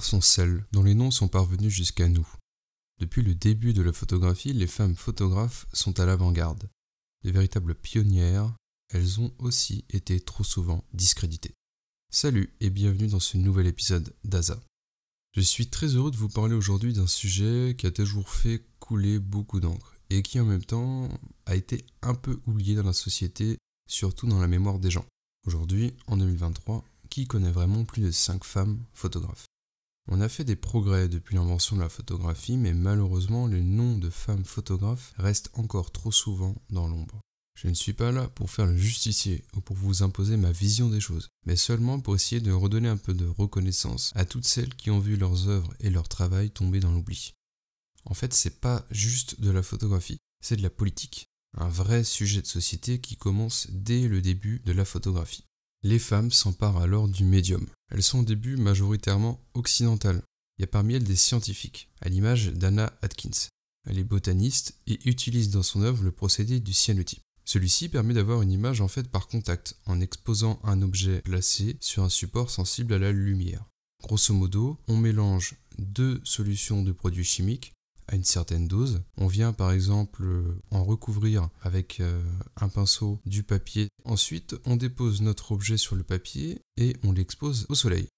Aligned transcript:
Sont 0.00 0.20
celles 0.20 0.64
dont 0.72 0.82
les 0.82 0.94
noms 0.94 1.10
sont 1.10 1.28
parvenus 1.28 1.72
jusqu'à 1.72 2.08
nous. 2.08 2.28
Depuis 3.00 3.22
le 3.22 3.34
début 3.34 3.72
de 3.72 3.82
la 3.82 3.92
photographie, 3.92 4.52
les 4.52 4.68
femmes 4.68 4.94
photographes 4.94 5.66
sont 5.72 5.98
à 5.98 6.06
l'avant-garde. 6.06 6.68
De 7.24 7.30
véritables 7.30 7.74
pionnières, 7.74 8.52
elles 8.90 9.20
ont 9.20 9.32
aussi 9.38 9.84
été 9.90 10.20
trop 10.20 10.44
souvent 10.44 10.84
discréditées. 10.92 11.54
Salut 12.12 12.54
et 12.60 12.70
bienvenue 12.70 13.08
dans 13.08 13.20
ce 13.20 13.36
nouvel 13.36 13.66
épisode 13.66 14.14
d'Aza. 14.24 14.60
Je 15.34 15.40
suis 15.40 15.68
très 15.68 15.88
heureux 15.88 16.10
de 16.10 16.16
vous 16.16 16.28
parler 16.28 16.54
aujourd'hui 16.54 16.92
d'un 16.92 17.08
sujet 17.08 17.74
qui 17.76 17.86
a 17.86 17.90
toujours 17.90 18.28
fait 18.28 18.64
couler 18.78 19.18
beaucoup 19.18 19.60
d'encre 19.60 19.94
et 20.10 20.22
qui 20.22 20.38
en 20.38 20.44
même 20.44 20.64
temps 20.64 21.08
a 21.46 21.56
été 21.56 21.86
un 22.02 22.14
peu 22.14 22.40
oublié 22.46 22.76
dans 22.76 22.84
la 22.84 22.92
société, 22.92 23.58
surtout 23.88 24.26
dans 24.28 24.40
la 24.40 24.48
mémoire 24.48 24.78
des 24.78 24.90
gens. 24.90 25.06
Aujourd'hui, 25.46 25.94
en 26.06 26.16
2023, 26.16 26.84
qui 27.10 27.26
connaît 27.26 27.52
vraiment 27.52 27.84
plus 27.84 28.02
de 28.02 28.10
5 28.10 28.44
femmes 28.44 28.78
photographes? 28.94 29.46
On 30.10 30.20
a 30.20 30.28
fait 30.28 30.44
des 30.44 30.56
progrès 30.56 31.08
depuis 31.08 31.36
l'invention 31.36 31.76
de 31.76 31.82
la 31.82 31.88
photographie, 31.88 32.56
mais 32.56 32.74
malheureusement, 32.74 33.46
le 33.46 33.60
nom 33.60 33.96
de 33.98 34.10
femmes 34.10 34.44
photographes 34.44 35.12
reste 35.16 35.50
encore 35.54 35.92
trop 35.92 36.10
souvent 36.10 36.56
dans 36.70 36.88
l'ombre. 36.88 37.20
Je 37.54 37.68
ne 37.68 37.74
suis 37.74 37.92
pas 37.92 38.10
là 38.10 38.28
pour 38.28 38.50
faire 38.50 38.66
le 38.66 38.76
justicier 38.76 39.44
ou 39.54 39.60
pour 39.60 39.76
vous 39.76 40.02
imposer 40.02 40.36
ma 40.36 40.50
vision 40.50 40.88
des 40.88 41.00
choses, 41.00 41.28
mais 41.46 41.54
seulement 41.54 42.00
pour 42.00 42.14
essayer 42.14 42.40
de 42.40 42.50
redonner 42.50 42.88
un 42.88 42.96
peu 42.96 43.14
de 43.14 43.26
reconnaissance 43.26 44.10
à 44.16 44.24
toutes 44.24 44.46
celles 44.46 44.74
qui 44.74 44.90
ont 44.90 44.98
vu 44.98 45.16
leurs 45.16 45.48
œuvres 45.48 45.72
et 45.78 45.90
leur 45.90 46.08
travail 46.08 46.50
tomber 46.50 46.80
dans 46.80 46.90
l'oubli. 46.90 47.34
En 48.04 48.14
fait, 48.14 48.32
c'est 48.32 48.60
pas 48.60 48.84
juste 48.90 49.40
de 49.40 49.50
la 49.50 49.62
photographie, 49.62 50.18
c'est 50.40 50.56
de 50.56 50.62
la 50.62 50.70
politique. 50.70 51.28
Un 51.56 51.68
vrai 51.68 52.02
sujet 52.02 52.40
de 52.40 52.46
société 52.46 53.00
qui 53.00 53.16
commence 53.16 53.68
dès 53.70 54.08
le 54.08 54.22
début 54.22 54.60
de 54.64 54.72
la 54.72 54.84
photographie. 54.84 55.44
Les 55.82 55.98
femmes 55.98 56.30
s'emparent 56.30 56.80
alors 56.80 57.08
du 57.08 57.24
médium. 57.24 57.66
Elles 57.92 58.02
sont 58.02 58.20
au 58.20 58.24
début 58.24 58.56
majoritairement 58.56 59.38
occidentales. 59.52 60.22
Il 60.56 60.62
y 60.62 60.64
a 60.64 60.66
parmi 60.66 60.94
elles 60.94 61.04
des 61.04 61.16
scientifiques, 61.16 61.90
à 62.00 62.08
l'image 62.08 62.52
d'Anna 62.52 62.92
Atkins. 63.02 63.48
Elle 63.86 63.98
est 63.98 64.04
botaniste 64.04 64.78
et 64.86 64.98
utilise 65.08 65.50
dans 65.50 65.62
son 65.62 65.82
œuvre 65.82 66.02
le 66.02 66.10
procédé 66.10 66.58
du 66.58 66.72
cyanotype. 66.72 67.22
Celui-ci 67.44 67.90
permet 67.90 68.14
d'avoir 68.14 68.40
une 68.40 68.52
image 68.52 68.80
en 68.80 68.88
fait 68.88 69.08
par 69.10 69.28
contact, 69.28 69.76
en 69.84 70.00
exposant 70.00 70.58
un 70.64 70.80
objet 70.80 71.20
placé 71.20 71.76
sur 71.80 72.02
un 72.02 72.08
support 72.08 72.50
sensible 72.50 72.94
à 72.94 72.98
la 72.98 73.12
lumière. 73.12 73.66
Grosso 74.02 74.32
modo, 74.32 74.78
on 74.88 74.96
mélange 74.96 75.56
deux 75.78 76.20
solutions 76.24 76.82
de 76.82 76.92
produits 76.92 77.24
chimiques 77.24 77.74
une 78.12 78.24
certaine 78.24 78.68
dose. 78.68 79.02
On 79.16 79.26
vient 79.26 79.52
par 79.52 79.72
exemple 79.72 80.24
en 80.70 80.84
recouvrir 80.84 81.48
avec 81.62 82.00
euh, 82.00 82.22
un 82.56 82.68
pinceau 82.68 83.20
du 83.24 83.42
papier. 83.42 83.88
Ensuite, 84.04 84.54
on 84.64 84.76
dépose 84.76 85.22
notre 85.22 85.52
objet 85.52 85.76
sur 85.76 85.96
le 85.96 86.02
papier 86.02 86.60
et 86.76 86.96
on 87.02 87.12
l'expose 87.12 87.66
au 87.68 87.74
soleil. 87.74 88.08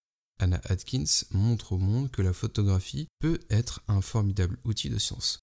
Anna 0.41 0.61
Atkins 0.65 1.25
montre 1.31 1.73
au 1.73 1.79
monde 1.79 2.11
que 2.11 2.23
la 2.23 2.33
photographie 2.33 3.07
peut 3.21 3.39
être 3.51 3.83
un 3.89 4.01
formidable 4.01 4.59
outil 4.65 4.91
de 4.91 4.99
science. 4.99 5.39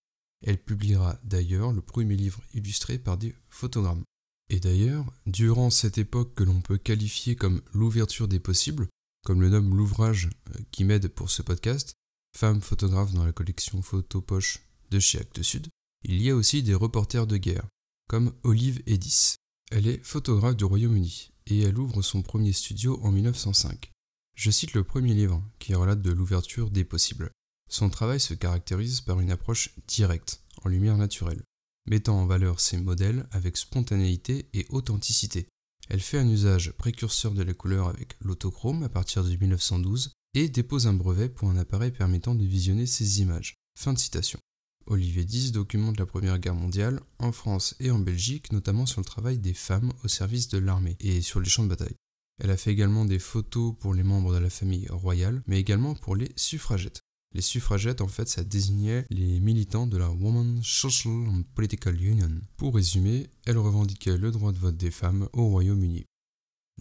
Elle 0.46 0.58
publiera 0.58 1.18
d'ailleurs 1.24 1.72
le 1.72 1.82
premier 1.82 2.16
livre 2.16 2.42
illustré 2.54 2.98
par 2.98 3.18
des 3.18 3.36
photogrammes. 3.50 4.04
Et 4.50 4.60
d'ailleurs, 4.60 5.06
durant 5.28 5.70
cette 5.70 5.98
époque 5.98 6.34
que 6.34 6.44
l'on 6.44 6.62
peut 6.62 6.78
qualifier 6.78 7.36
comme 7.36 7.62
l'ouverture 7.74 8.28
des 8.28 8.40
possibles, 8.40 8.88
comme 9.24 9.42
le 9.42 9.50
nomme 9.50 9.78
l'ouvrage 9.78 10.30
euh, 10.50 10.60
qui 10.72 10.84
m'aide 10.84 11.08
pour 11.08 11.30
ce 11.30 11.42
podcast, 11.42 11.94
Femme 12.38 12.62
photographe 12.62 13.14
dans 13.14 13.26
la 13.26 13.32
collection 13.32 13.82
Photo 13.82 14.22
Poche 14.22 14.60
de 14.90 15.00
chez 15.00 15.20
Actes 15.20 15.44
Sud, 15.44 15.68
il 16.04 16.22
y 16.22 16.30
a 16.30 16.36
aussi 16.36 16.64
des 16.64 16.74
reporters 16.74 17.28
de 17.28 17.38
guerre, 17.38 17.68
comme 18.08 18.34
Olive 18.44 18.82
Edis. 18.88 19.36
Elle 19.72 19.88
est 19.88 20.04
photographe 20.04 20.56
du 20.56 20.66
Royaume-Uni 20.66 21.32
et 21.48 21.62
elle 21.62 21.78
ouvre 21.78 22.02
son 22.02 22.22
premier 22.22 22.54
studio 22.54 23.00
en 23.04 23.12
1905. 23.12 23.92
Je 24.36 24.52
cite 24.52 24.74
le 24.74 24.84
premier 24.84 25.14
livre 25.14 25.44
qui 25.60 25.76
relate 25.76 26.02
de 26.02 26.12
l'ouverture 26.12 26.72
des 26.72 26.84
possibles. 26.84 27.32
Son 27.70 27.90
travail 27.90 28.20
se 28.20 28.34
caractérise 28.34 29.02
par 29.02 29.20
une 29.20 29.32
approche 29.32 29.70
directe, 29.88 30.44
en 30.64 30.70
lumière 30.70 30.98
naturelle, 30.98 31.44
mettant 31.86 32.20
en 32.20 32.26
valeur 32.26 32.60
ses 32.60 32.78
modèles 32.78 33.28
avec 33.32 33.56
spontanéité 33.58 34.50
et 34.54 34.66
authenticité. 34.70 35.48
Elle 35.90 36.02
fait 36.02 36.18
un 36.18 36.28
usage 36.28 36.72
précurseur 36.72 37.34
de 37.34 37.44
la 37.44 37.54
couleur 37.54 37.88
avec 37.88 38.16
l'autochrome 38.22 38.84
à 38.84 38.90
partir 38.90 39.24
de 39.24 39.30
1912 39.30 40.12
et 40.34 40.50
dépose 40.50 40.88
un 40.88 40.94
brevet 40.94 41.30
pour 41.30 41.50
un 41.50 41.58
appareil 41.58 41.92
permettant 41.92 42.36
de 42.36 42.46
visionner 42.46 42.86
ses 42.86 43.22
images. 43.22 43.56
Fin 43.78 43.94
de 43.94 44.00
citation. 44.00 44.40
Olivier 44.86 45.24
X 45.24 45.52
documente 45.52 46.00
la 46.00 46.06
Première 46.06 46.40
Guerre 46.40 46.56
mondiale 46.56 47.02
en 47.20 47.32
France 47.32 47.76
et 47.80 47.92
en 47.92 48.00
Belgique, 48.00 48.52
notamment 48.52 48.86
sur 48.86 49.02
le 49.02 49.06
travail 49.06 49.38
des 49.38 49.54
femmes 49.54 49.94
au 50.04 50.08
service 50.08 50.48
de 50.50 50.58
l'armée 50.58 50.98
et 51.00 51.22
sur 51.22 51.40
les 51.40 51.50
champs 51.50 51.64
de 51.64 51.70
bataille. 51.70 51.96
Elle 52.40 52.50
a 52.50 52.58
fait 52.58 52.72
également 52.72 53.06
des 53.06 53.20
photos 53.20 53.76
pour 53.80 53.94
les 53.94 54.04
membres 54.04 54.34
de 54.34 54.40
la 54.40 54.50
famille 54.50 54.88
royale, 54.90 55.44
mais 55.46 55.60
également 55.60 55.96
pour 55.96 56.16
les 56.16 56.32
suffragettes. 56.36 57.02
Les 57.34 57.42
suffragettes, 57.42 58.02
en 58.02 58.08
fait, 58.08 58.28
ça 58.28 58.44
désignait 58.44 59.06
les 59.10 59.40
militants 59.40 59.88
de 59.88 59.98
la 59.98 60.10
Women's 60.10 60.66
Social 60.66 61.30
and 61.30 61.44
Political 61.56 62.02
Union. 62.02 62.42
Pour 62.58 62.76
résumer, 62.76 63.30
elles 63.46 63.58
revendiquaient 63.58 64.18
le 64.18 64.32
droit 64.32 64.52
de 64.52 64.58
vote 64.58 64.76
des 64.76 64.92
femmes 64.92 65.30
au 65.32 65.48
Royaume-Uni. 65.48 66.06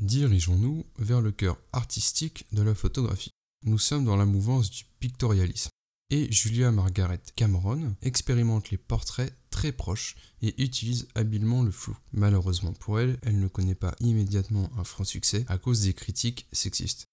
Dirigeons-nous 0.00 0.86
vers 0.98 1.20
le 1.20 1.30
cœur 1.30 1.58
artistique 1.72 2.46
de 2.52 2.62
la 2.62 2.74
photographie. 2.74 3.32
Nous 3.66 3.78
sommes 3.78 4.06
dans 4.06 4.16
la 4.16 4.24
mouvance 4.24 4.70
du 4.70 4.84
pictorialisme. 5.00 5.68
Et 6.08 6.32
Julia 6.32 6.72
Margaret 6.72 7.20
Cameron 7.36 7.94
expérimente 8.00 8.70
les 8.70 8.78
portraits 8.78 9.36
très 9.50 9.70
proches 9.70 10.16
et 10.40 10.60
utilise 10.62 11.08
habilement 11.14 11.62
le 11.62 11.70
flou. 11.70 11.96
Malheureusement 12.12 12.72
pour 12.72 13.00
elle, 13.00 13.18
elle 13.22 13.38
ne 13.38 13.48
connaît 13.48 13.74
pas 13.74 13.94
immédiatement 14.00 14.70
un 14.78 14.84
franc 14.84 15.04
succès 15.04 15.44
à 15.46 15.58
cause 15.58 15.82
des 15.82 15.92
critiques 15.92 16.48
sexistes. 16.52 17.04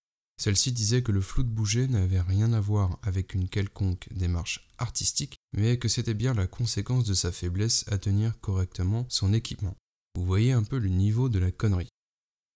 Celle-ci 0.42 0.72
disait 0.72 1.04
que 1.04 1.12
le 1.12 1.20
flou 1.20 1.44
de 1.44 1.50
bouger 1.50 1.88
n'avait 1.88 2.22
rien 2.22 2.54
à 2.54 2.62
voir 2.62 2.98
avec 3.02 3.34
une 3.34 3.50
quelconque 3.50 4.08
démarche 4.12 4.70
artistique, 4.78 5.36
mais 5.52 5.78
que 5.78 5.90
c'était 5.90 6.14
bien 6.14 6.34
la 6.34 6.48
conséquence 6.48 7.04
de 7.04 7.14
sa 7.14 7.34
faiblesse 7.34 7.84
à 7.88 7.98
tenir 7.98 8.40
correctement 8.40 9.06
son 9.10 9.34
équipement. 9.34 9.76
Vous 10.16 10.26
voyez 10.26 10.54
un 10.54 10.64
peu 10.64 10.78
le 10.78 10.90
niveau 10.90 11.28
de 11.28 11.40
la 11.40 11.52
connerie. 11.52 11.90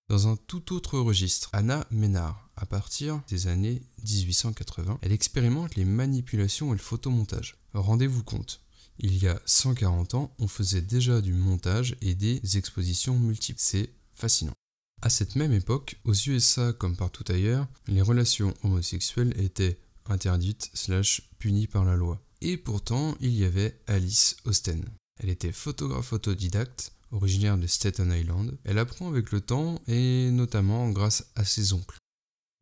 Dans 0.09 0.27
un 0.27 0.35
tout 0.35 0.73
autre 0.73 0.99
registre, 0.99 1.49
Anna 1.53 1.87
Ménard, 1.89 2.50
à 2.61 2.67
partir 2.67 3.21
des 3.27 3.47
années 3.47 3.81
1880, 4.03 4.99
elle 5.01 5.11
expérimente 5.11 5.75
les 5.75 5.83
manipulations 5.83 6.69
et 6.69 6.77
le 6.77 6.81
photomontage. 6.81 7.55
Rendez-vous 7.73 8.23
compte, 8.23 8.61
il 8.99 9.17
y 9.17 9.27
a 9.27 9.41
140 9.47 10.13
ans, 10.13 10.35
on 10.37 10.47
faisait 10.47 10.81
déjà 10.81 11.21
du 11.21 11.33
montage 11.33 11.95
et 12.01 12.13
des 12.13 12.39
expositions 12.57 13.17
multiples. 13.17 13.59
C'est 13.59 13.89
fascinant. 14.13 14.53
À 15.01 15.09
cette 15.09 15.35
même 15.35 15.53
époque, 15.53 15.99
aux 16.05 16.13
USA 16.13 16.71
comme 16.73 16.95
partout 16.95 17.23
ailleurs, 17.29 17.67
les 17.87 18.03
relations 18.03 18.53
homosexuelles 18.63 19.33
étaient 19.41 19.79
interdites 20.05 20.69
slash 20.75 21.31
punies 21.39 21.65
par 21.65 21.83
la 21.83 21.95
loi. 21.95 22.21
Et 22.41 22.57
pourtant, 22.57 23.15
il 23.21 23.33
y 23.33 23.43
avait 23.43 23.81
Alice 23.87 24.35
Austen. 24.45 24.85
Elle 25.19 25.29
était 25.29 25.51
photographe 25.51 26.13
autodidacte, 26.13 26.93
originaire 27.11 27.57
de 27.57 27.65
Staten 27.65 28.13
Island. 28.13 28.55
Elle 28.65 28.77
apprend 28.77 29.07
avec 29.09 29.31
le 29.31 29.41
temps 29.41 29.81
et 29.87 30.29
notamment 30.29 30.91
grâce 30.91 31.25
à 31.35 31.43
ses 31.43 31.73
oncles. 31.73 31.97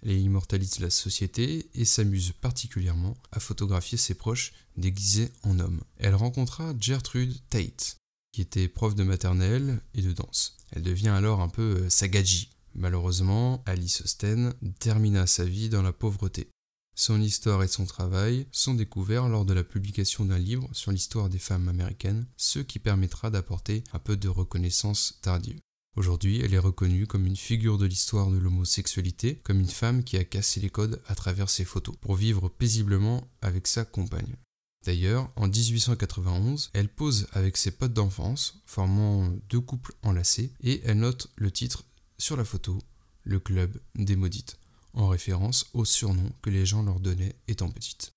Elle 0.04 0.20
immortalise 0.20 0.80
la 0.80 0.90
société 0.90 1.70
et 1.74 1.86
s'amuse 1.86 2.32
particulièrement 2.32 3.18
à 3.32 3.40
photographier 3.40 3.98
ses 3.98 4.14
proches 4.14 4.54
déguisés 4.78 5.32
en 5.44 5.60
hommes. 5.60 5.82
Elle 5.98 6.16
rencontra 6.16 6.74
Gertrude 6.80 7.36
Tate, 7.50 7.98
qui 8.32 8.42
était 8.42 8.68
prof 8.68 8.96
de 8.96 9.04
maternelle 9.04 9.82
et 9.94 10.02
de 10.02 10.12
danse. 10.12 10.58
Elle 10.72 10.84
devient 10.84 11.10
alors 11.10 11.42
un 11.42 11.50
peu 11.50 11.82
euh, 11.82 11.90
sagaji. 11.90 12.50
Malheureusement, 12.76 13.64
Alice 13.66 14.02
Austen 14.02 14.54
termina 14.80 15.28
sa 15.28 15.44
vie 15.44 15.70
dans 15.70 15.82
la 15.82 15.92
pauvreté. 15.92 16.50
Son 16.96 17.22
histoire 17.22 17.64
et 17.64 17.68
son 17.68 17.86
travail 17.86 18.46
sont 18.52 18.74
découverts 18.74 19.30
lors 19.30 19.46
de 19.46 19.54
la 19.54 19.64
publication 19.64 20.26
d'un 20.26 20.38
livre 20.38 20.70
sur 20.74 20.92
l'histoire 20.92 21.30
des 21.30 21.40
femmes 21.40 21.70
américaines, 21.70 22.28
ce 22.36 22.60
qui 22.60 22.78
permettra 22.78 23.30
d'apporter 23.30 23.84
un 23.94 24.00
peu 24.00 24.18
de 24.18 24.28
reconnaissance 24.28 25.18
tardive. 25.22 25.60
Aujourd'hui, 26.00 26.40
elle 26.40 26.54
est 26.54 26.60
reconnue 26.60 27.08
comme 27.08 27.26
une 27.26 27.36
figure 27.36 27.78
de 27.78 27.86
l'histoire 27.86 28.32
de 28.32 28.38
l'homosexualité, 28.38 29.36
comme 29.44 29.60
une 29.60 29.68
femme 29.68 30.06
qui 30.06 30.16
a 30.16 30.24
cassé 30.24 30.62
les 30.62 30.70
codes 30.70 31.02
à 31.08 31.14
travers 31.14 31.50
ses 31.50 31.66
photos, 31.66 31.94
pour 32.00 32.16
vivre 32.16 32.48
paisiblement 32.48 33.28
avec 33.42 33.68
sa 33.68 33.84
compagne. 33.84 34.38
D'ailleurs, 34.86 35.30
en 35.36 35.50
1891, 35.50 36.70
elle 36.72 36.88
pose 36.88 37.28
avec 37.34 37.58
ses 37.58 37.72
potes 37.72 37.92
d'enfance, 37.92 38.62
formant 38.66 39.30
deux 39.50 39.60
couples 39.60 39.94
enlacés, 40.02 40.54
et 40.62 40.80
elle 40.86 41.00
note 41.00 41.30
le 41.36 41.52
titre 41.52 41.84
sur 42.18 42.38
la 42.38 42.46
photo, 42.46 42.80
le 43.26 43.42
club 43.42 43.78
des 43.96 44.16
maudites, 44.16 44.58
en 44.94 45.10
référence 45.10 45.66
au 45.74 45.84
surnom 45.84 46.32
que 46.42 46.50
les 46.50 46.66
gens 46.66 46.82
leur 46.82 47.02
donnaient 47.02 47.36
étant 47.50 47.70
petites. 47.70 48.14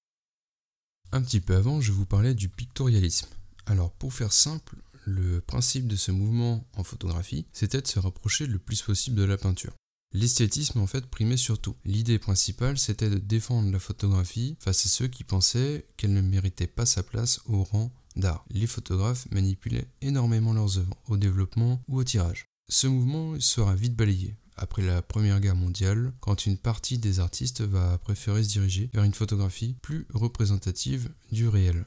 Un 1.11 1.21
petit 1.21 1.41
peu 1.41 1.57
avant, 1.57 1.81
je 1.81 1.91
vous 1.91 2.07
parlais 2.07 2.35
du 2.35 2.49
pictorialisme. 2.49 3.27
Alors 3.67 3.91
pour 3.91 4.15
faire 4.15 4.33
simple, 4.33 4.77
le 5.05 5.41
principe 5.41 5.87
de 5.87 5.97
ce 5.97 6.11
mouvement 6.11 6.67
en 6.75 6.85
photographie, 6.85 7.47
c'était 7.53 7.83
de 7.83 7.87
se 7.87 7.99
rapprocher 7.99 8.47
le 8.47 8.59
plus 8.59 8.83
possible 8.83 9.17
de 9.17 9.25
la 9.25 9.37
peinture. 9.37 9.75
L'esthétisme 10.15 10.81
en 10.81 10.87
fait 10.87 11.07
primait 11.07 11.39
surtout. 11.39 11.75
L'idée 11.85 12.19
principale 12.19 12.79
c'était 12.79 13.09
de 13.09 13.19
défendre 13.19 13.71
la 13.73 13.79
photographie 13.79 14.57
face 14.61 14.85
à 14.85 14.89
ceux 14.89 15.09
qui 15.09 15.25
pensaient 15.25 15.87
qu'elle 15.97 16.13
ne 16.13 16.21
méritait 16.21 16.67
pas 16.67 16.85
sa 16.85 17.03
place 17.03 17.41
au 17.47 17.65
rang 17.65 17.91
d'art. 18.17 18.45
Les 18.51 18.67
photographes 18.67 19.27
manipulaient 19.31 19.89
énormément 20.03 20.53
leurs 20.53 20.79
œuvres, 20.79 20.97
au 21.09 21.17
développement 21.17 21.83
ou 21.89 21.99
au 21.99 22.05
tirage. 22.05 22.45
Ce 22.69 22.87
mouvement 22.87 23.41
sera 23.41 23.75
vite 23.75 23.97
balayé, 23.97 24.37
après 24.57 24.83
la 24.83 25.01
Première 25.03 25.41
Guerre 25.41 25.57
mondiale, 25.57 26.13
quand 26.21 26.47
une 26.47 26.59
partie 26.59 26.99
des 26.99 27.21
artistes 27.21 27.63
va 27.63 27.99
préférer 27.99 28.45
se 28.45 28.51
diriger 28.51 28.91
vers 28.93 29.05
une 29.05 29.15
photographie 29.15 29.77
plus 29.83 30.07
représentative 30.13 31.11
du 31.31 31.49
réel. 31.49 31.87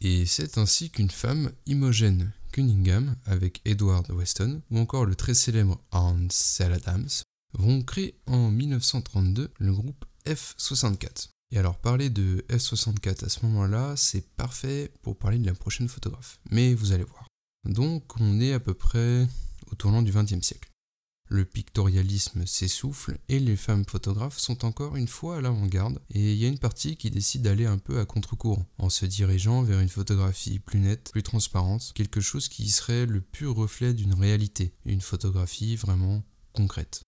Et 0.00 0.26
c'est 0.26 0.58
ainsi 0.58 0.90
qu'une 0.90 1.10
femme, 1.10 1.50
Imogen 1.66 2.32
Cunningham, 2.56 3.16
avec 3.26 3.60
Edward 3.66 4.10
Weston, 4.10 4.62
ou 4.70 4.78
encore 4.78 5.04
le 5.04 5.14
très 5.14 5.34
célèbre 5.34 5.78
Hans 5.92 6.26
Adams, 6.60 7.10
vont 7.52 7.82
créer 7.82 8.18
en 8.24 8.50
1932 8.50 9.50
le 9.58 9.72
groupe 9.74 10.06
F64. 10.24 11.28
Et 11.52 11.58
alors 11.58 11.76
parler 11.76 12.08
de 12.08 12.46
F64 12.48 13.26
à 13.26 13.28
ce 13.28 13.44
moment-là, 13.44 13.94
c'est 13.98 14.26
parfait 14.36 14.90
pour 15.02 15.18
parler 15.18 15.38
de 15.38 15.44
la 15.44 15.52
prochaine 15.52 15.86
photographe. 15.86 16.38
Mais 16.50 16.72
vous 16.72 16.92
allez 16.92 17.04
voir. 17.04 17.28
Donc 17.66 18.18
on 18.18 18.40
est 18.40 18.54
à 18.54 18.60
peu 18.60 18.72
près 18.72 19.28
au 19.70 19.74
tournant 19.74 20.00
du 20.00 20.10
XXe 20.10 20.40
siècle. 20.40 20.70
Le 21.28 21.44
pictorialisme 21.44 22.46
s'essouffle 22.46 23.18
et 23.28 23.40
les 23.40 23.56
femmes 23.56 23.84
photographes 23.84 24.38
sont 24.38 24.64
encore 24.64 24.94
une 24.94 25.08
fois 25.08 25.38
à 25.38 25.40
l'avant-garde 25.40 26.00
et 26.10 26.32
il 26.32 26.38
y 26.38 26.44
a 26.44 26.48
une 26.48 26.58
partie 26.58 26.96
qui 26.96 27.10
décide 27.10 27.42
d'aller 27.42 27.66
un 27.66 27.78
peu 27.78 27.98
à 27.98 28.04
contre-courant 28.04 28.64
en 28.78 28.90
se 28.90 29.06
dirigeant 29.06 29.62
vers 29.62 29.80
une 29.80 29.88
photographie 29.88 30.60
plus 30.60 30.78
nette, 30.78 31.10
plus 31.10 31.24
transparente, 31.24 31.92
quelque 31.94 32.20
chose 32.20 32.48
qui 32.48 32.70
serait 32.70 33.06
le 33.06 33.20
pur 33.20 33.56
reflet 33.56 33.92
d'une 33.92 34.14
réalité, 34.14 34.72
une 34.84 35.00
photographie 35.00 35.74
vraiment 35.74 36.22
concrète. 36.52 37.02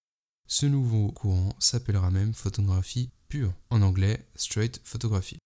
Ce 0.48 0.66
nouveau 0.66 1.12
courant 1.12 1.54
s'appellera 1.60 2.10
même 2.10 2.34
photographie 2.34 3.10
pure, 3.28 3.52
en 3.70 3.82
anglais 3.82 4.26
straight 4.34 4.80
photography. 4.82 5.38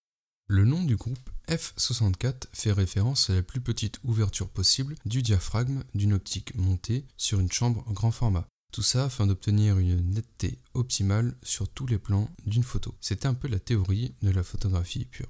Le 0.48 0.64
nom 0.64 0.82
du 0.82 0.96
groupe 0.96 1.30
F64 1.48 2.44
fait 2.52 2.72
référence 2.72 3.30
à 3.30 3.34
la 3.34 3.42
plus 3.42 3.60
petite 3.60 3.98
ouverture 4.04 4.48
possible 4.48 4.96
du 5.04 5.22
diaphragme 5.22 5.82
d'une 5.94 6.12
optique 6.14 6.54
montée 6.54 7.06
sur 7.16 7.40
une 7.40 7.50
chambre 7.50 7.84
grand 7.92 8.10
format. 8.10 8.46
Tout 8.72 8.82
ça 8.82 9.04
afin 9.04 9.26
d'obtenir 9.26 9.78
une 9.78 10.10
netteté 10.12 10.58
optimale 10.72 11.36
sur 11.42 11.68
tous 11.68 11.86
les 11.86 11.98
plans 11.98 12.30
d'une 12.46 12.64
photo. 12.64 12.94
C'est 13.00 13.26
un 13.26 13.34
peu 13.34 13.46
la 13.46 13.58
théorie 13.58 14.14
de 14.22 14.30
la 14.30 14.42
photographie 14.42 15.04
pure. 15.04 15.28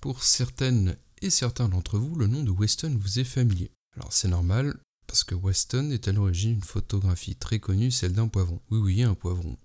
Pour 0.00 0.24
certaines 0.24 0.96
et 1.20 1.28
certains 1.28 1.68
d'entre 1.68 1.98
vous, 1.98 2.16
le 2.16 2.26
nom 2.26 2.42
de 2.42 2.50
Weston 2.50 2.96
vous 2.98 3.18
est 3.18 3.24
familier. 3.24 3.70
Alors 3.94 4.12
c'est 4.12 4.28
normal, 4.28 4.80
parce 5.06 5.22
que 5.22 5.34
Weston 5.34 5.90
est 5.90 6.08
à 6.08 6.12
l'origine 6.12 6.52
une 6.52 6.62
photographie 6.62 7.36
très 7.36 7.60
connue, 7.60 7.90
celle 7.90 8.14
d'un 8.14 8.28
poivron. 8.28 8.62
Oui 8.70 8.78
oui, 8.78 9.02
un 9.02 9.14
poivron. 9.14 9.58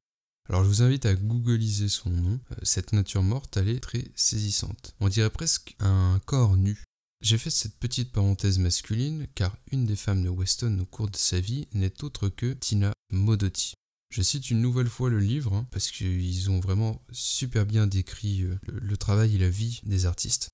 Alors 0.50 0.64
je 0.64 0.70
vous 0.70 0.82
invite 0.82 1.06
à 1.06 1.16
googliser 1.16 1.88
son 1.88 2.10
nom. 2.10 2.40
Euh, 2.52 2.56
cette 2.64 2.94
nature 2.94 3.24
morte, 3.24 3.56
elle 3.58 3.70
est 3.70 3.80
très 3.80 4.12
saisissante. 4.16 4.96
On 5.00 5.08
dirait 5.08 5.30
presque 5.30 5.76
un 5.80 6.20
corps 6.26 6.58
nu 6.58 6.84
j'ai 7.26 7.40
fait 7.40 7.50
cette 7.50 7.80
petite 7.80 8.12
parenthèse 8.12 8.60
masculine 8.60 9.26
car 9.34 9.58
une 9.72 9.88
des 9.88 9.96
femmes 9.96 10.24
de 10.24 10.30
Weston 10.30 10.78
au 10.80 10.86
cours 10.86 11.10
de 11.10 11.18
sa 11.18 11.40
vie 11.40 11.68
n'est 11.74 12.04
autre 12.04 12.30
que 12.30 12.54
Tina 12.54 12.94
Modotti. 13.12 13.74
Je 14.14 14.22
cite 14.22 14.52
une 14.52 14.62
nouvelle 14.62 14.88
fois 14.88 15.10
le 15.10 15.20
livre 15.20 15.56
hein, 15.56 15.68
parce 15.72 15.90
qu'ils 15.90 16.52
ont 16.52 16.60
vraiment 16.60 17.04
super 17.12 17.66
bien 17.66 17.88
décrit 17.88 18.44
euh, 18.44 18.60
le, 18.68 18.96
travail 18.96 19.34
et 19.34 19.40
la 19.40 19.50
vie 19.50 19.82
des 19.86 20.06
artistes. 20.06 20.50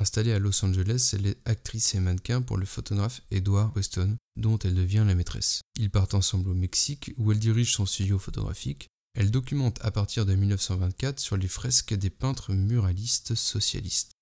Installée 0.00 0.32
à 0.32 0.38
Los 0.38 0.64
Angeles, 0.64 1.10
elle 1.12 1.26
est 1.26 1.38
actrice 1.44 1.94
et 1.94 2.00
mannequin 2.00 2.40
pour 2.40 2.56
le 2.56 2.64
photographe 2.64 3.20
Edward 3.30 3.76
Weston, 3.76 4.16
dont 4.36 4.58
elle 4.60 4.74
devient 4.74 5.04
la 5.06 5.14
maîtresse. 5.14 5.60
Ils 5.78 5.90
partent 5.90 6.14
ensemble 6.14 6.48
au 6.48 6.54
Mexique, 6.54 7.12
où 7.18 7.32
elle 7.32 7.38
dirige 7.38 7.74
son 7.74 7.84
studio 7.84 8.18
photographique. 8.18 8.88
Elle 9.14 9.30
documente 9.30 9.78
à 9.82 9.90
partir 9.90 10.24
de 10.24 10.34
1924 10.34 11.20
sur 11.20 11.36
les 11.36 11.48
fresques 11.48 11.92
des 11.92 12.10
peintres 12.10 12.54
muralistes 12.54 13.34
socialistes 13.34 14.14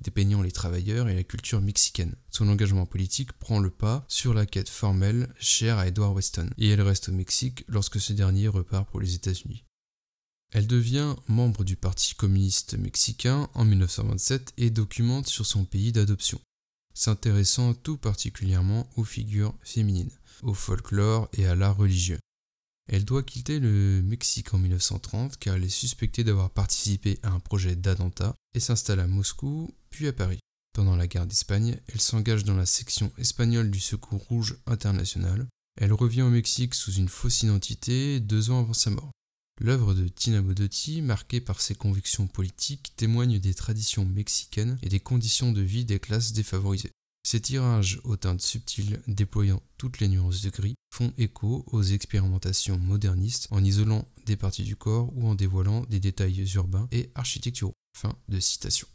dépeignant 0.00 0.42
les 0.42 0.52
travailleurs 0.52 1.08
et 1.08 1.14
la 1.14 1.24
culture 1.24 1.60
mexicaine. 1.60 2.14
Son 2.30 2.48
engagement 2.48 2.86
politique 2.86 3.32
prend 3.32 3.58
le 3.58 3.70
pas 3.70 4.04
sur 4.08 4.34
la 4.34 4.46
quête 4.46 4.68
formelle 4.68 5.32
chère 5.38 5.78
à 5.78 5.86
Edward 5.86 6.14
Weston, 6.14 6.50
et 6.58 6.68
elle 6.68 6.82
reste 6.82 7.08
au 7.08 7.12
Mexique 7.12 7.64
lorsque 7.68 8.00
ce 8.00 8.12
dernier 8.12 8.48
repart 8.48 8.88
pour 8.88 9.00
les 9.00 9.14
États-Unis. 9.14 9.64
Elle 10.52 10.66
devient 10.66 11.16
membre 11.28 11.64
du 11.64 11.76
Parti 11.76 12.14
communiste 12.14 12.78
mexicain 12.78 13.48
en 13.54 13.64
1927 13.64 14.52
et 14.58 14.70
documente 14.70 15.26
sur 15.26 15.44
son 15.44 15.64
pays 15.64 15.92
d'adoption, 15.92 16.40
s'intéressant 16.94 17.74
tout 17.74 17.98
particulièrement 17.98 18.88
aux 18.96 19.04
figures 19.04 19.54
féminines, 19.62 20.12
au 20.42 20.54
folklore 20.54 21.28
et 21.32 21.46
à 21.46 21.54
l'art 21.54 21.76
religieux. 21.76 22.18
Elle 22.88 23.04
doit 23.04 23.22
quitter 23.22 23.58
le 23.58 24.00
Mexique 24.02 24.54
en 24.54 24.58
1930 24.58 25.38
car 25.38 25.56
elle 25.56 25.64
est 25.64 25.68
suspectée 25.68 26.22
d'avoir 26.22 26.50
participé 26.50 27.18
à 27.22 27.30
un 27.30 27.40
projet 27.40 27.74
d'attentat 27.74 28.34
et 28.54 28.60
s'installe 28.60 29.00
à 29.00 29.08
Moscou 29.08 29.74
puis 29.90 30.06
à 30.06 30.12
Paris. 30.12 30.38
Pendant 30.72 30.94
la 30.94 31.06
guerre 31.06 31.26
d'Espagne, 31.26 31.80
elle 31.88 32.00
s'engage 32.00 32.44
dans 32.44 32.56
la 32.56 32.66
section 32.66 33.10
espagnole 33.18 33.70
du 33.70 33.80
Secours 33.80 34.22
Rouge 34.28 34.58
International. 34.66 35.46
Elle 35.80 35.92
revient 35.92 36.22
au 36.22 36.30
Mexique 36.30 36.74
sous 36.74 36.92
une 36.92 37.08
fausse 37.08 37.42
identité 37.42 38.20
deux 38.20 38.50
ans 38.50 38.60
avant 38.60 38.74
sa 38.74 38.90
mort. 38.90 39.10
L'œuvre 39.58 39.94
de 39.94 40.06
Tina 40.06 40.42
Modotti, 40.42 41.00
marquée 41.00 41.40
par 41.40 41.62
ses 41.62 41.74
convictions 41.74 42.26
politiques, 42.26 42.92
témoigne 42.96 43.38
des 43.38 43.54
traditions 43.54 44.04
mexicaines 44.04 44.78
et 44.82 44.90
des 44.90 45.00
conditions 45.00 45.50
de 45.50 45.62
vie 45.62 45.86
des 45.86 45.98
classes 45.98 46.32
défavorisées. 46.32 46.92
Ces 47.26 47.40
tirages 47.40 48.00
aux 48.04 48.16
teintes 48.16 48.40
subtiles, 48.40 49.02
déployant 49.08 49.60
toutes 49.78 49.98
les 49.98 50.06
nuances 50.06 50.42
de 50.42 50.50
gris, 50.50 50.76
font 50.94 51.12
écho 51.18 51.64
aux 51.72 51.82
expérimentations 51.82 52.78
modernistes 52.78 53.48
en 53.50 53.64
isolant 53.64 54.06
des 54.26 54.36
parties 54.36 54.62
du 54.62 54.76
corps 54.76 55.10
ou 55.16 55.26
en 55.26 55.34
dévoilant 55.34 55.80
des 55.90 55.98
détails 55.98 56.48
urbains 56.54 56.86
et 56.92 57.10
architecturaux. 57.16 57.74
Fin 57.98 58.16
de 58.28 58.38
citation. 58.38 58.86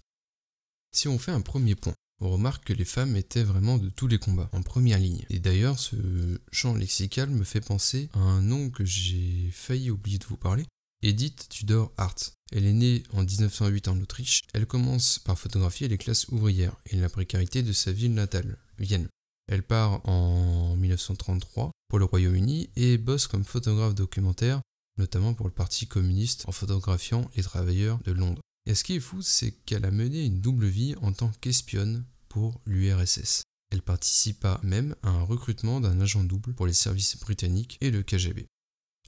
Si 0.96 1.10
on 1.10 1.20
fait 1.20 1.34
un 1.34 1.42
premier 1.42 1.76
point, 1.76 1.94
on 2.22 2.30
remarque 2.30 2.64
que 2.68 2.74
les 2.74 2.86
femmes 2.86 3.18
étaient 3.18 3.44
vraiment 3.44 3.78
de 3.78 3.90
tous 3.90 4.08
les 4.08 4.18
combats, 4.18 4.50
en 4.54 4.62
première 4.62 5.00
ligne. 5.00 5.26
Et 5.30 5.40
d'ailleurs, 5.40 5.78
ce 5.78 6.40
champ 6.54 6.74
lexical 6.74 7.30
me 7.30 7.44
fait 7.44 7.60
penser 7.60 8.08
à 8.14 8.20
un 8.20 8.42
nom 8.42 8.70
que 8.70 8.86
j'ai 8.86 9.50
failli 9.52 9.92
oublier 9.92 10.20
de 10.20 10.26
vous 10.26 10.38
parler, 10.38 10.64
Edith 11.04 11.48
Tudor 11.50 11.92
Hart. 11.98 12.34
Elle 12.52 12.66
est 12.66 12.74
née 12.74 13.04
en 13.14 13.24
1908 13.24 13.88
en 13.88 14.00
Autriche. 14.02 14.42
Elle 14.54 14.68
commence 14.68 15.18
par 15.18 15.40
photographier 15.40 15.88
les 15.88 15.98
classes 15.98 16.28
ouvrières 16.28 16.76
et 16.86 16.96
la 16.96 17.10
précarité 17.10 17.64
de 17.64 17.74
sa 17.74 17.92
ville 17.92 18.14
natale, 18.14 18.58
Vienne. 18.78 19.08
Elle 19.48 19.64
part 19.64 20.08
en 20.08 20.76
1933 20.76 21.72
pour 21.90 21.98
le 21.98 22.06
Royaume-Uni 22.06 22.70
et 22.76 23.00
bosse 23.00 23.26
comme 23.26 23.44
photographe 23.44 23.96
documentaire, 23.96 24.62
notamment 25.00 25.34
pour 25.34 25.48
le 25.48 25.54
Parti 25.54 25.88
communiste 25.88 26.48
en 26.48 26.52
photographiant 26.52 27.30
les 27.36 27.44
travailleurs 27.44 28.00
de 28.04 28.12
Londres. 28.12 28.42
Et 28.68 28.76
ce 28.76 28.84
qui 28.84 28.96
est 28.96 29.00
fou, 29.00 29.24
c'est 29.24 29.52
qu'elle 29.66 29.86
a 29.86 29.92
mené 29.92 30.24
une 30.24 30.40
double 30.40 30.68
vie 30.68 30.96
en 31.02 31.14
tant 31.14 31.32
qu'espionne 31.42 32.06
pour 32.30 32.62
l'URSS. 32.68 33.42
Elle 33.72 33.82
participa 33.82 34.60
même 34.62 34.96
à 35.02 35.10
un 35.10 35.24
recrutement 35.24 35.82
d'un 35.82 36.00
agent 36.00 36.24
double 36.24 36.54
pour 36.54 36.68
les 36.68 36.74
services 36.74 37.18
britanniques 37.18 37.78
et 37.82 37.90
le 37.90 38.04
KGB. 38.04 38.46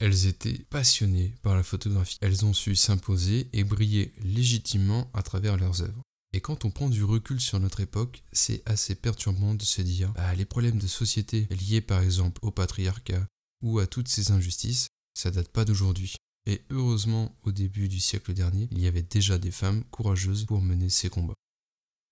Elles 0.00 0.26
étaient 0.26 0.64
passionnées 0.70 1.34
par 1.42 1.54
la 1.54 1.62
photographie. 1.62 2.18
Elles 2.20 2.44
ont 2.44 2.52
su 2.52 2.74
s'imposer 2.74 3.48
et 3.52 3.64
briller 3.64 4.12
légitimement 4.22 5.10
à 5.14 5.22
travers 5.22 5.56
leurs 5.56 5.82
œuvres. 5.82 6.02
Et 6.32 6.40
quand 6.40 6.64
on 6.64 6.70
prend 6.70 6.88
du 6.88 7.04
recul 7.04 7.40
sur 7.40 7.60
notre 7.60 7.78
époque, 7.78 8.22
c'est 8.32 8.62
assez 8.66 8.96
perturbant 8.96 9.54
de 9.54 9.62
se 9.62 9.82
dire 9.82 10.12
bah, 10.14 10.34
les 10.34 10.44
problèmes 10.44 10.78
de 10.78 10.88
société 10.88 11.46
liés 11.50 11.80
par 11.80 12.02
exemple 12.02 12.40
au 12.42 12.50
patriarcat 12.50 13.24
ou 13.62 13.78
à 13.78 13.86
toutes 13.86 14.08
ces 14.08 14.32
injustices, 14.32 14.88
ça 15.14 15.30
date 15.30 15.48
pas 15.48 15.64
d'aujourd'hui. 15.64 16.16
Et 16.46 16.62
heureusement, 16.70 17.34
au 17.44 17.52
début 17.52 17.88
du 17.88 18.00
siècle 18.00 18.34
dernier, 18.34 18.68
il 18.72 18.80
y 18.80 18.88
avait 18.88 19.02
déjà 19.02 19.38
des 19.38 19.52
femmes 19.52 19.84
courageuses 19.84 20.44
pour 20.44 20.60
mener 20.60 20.90
ces 20.90 21.08
combats. 21.08 21.34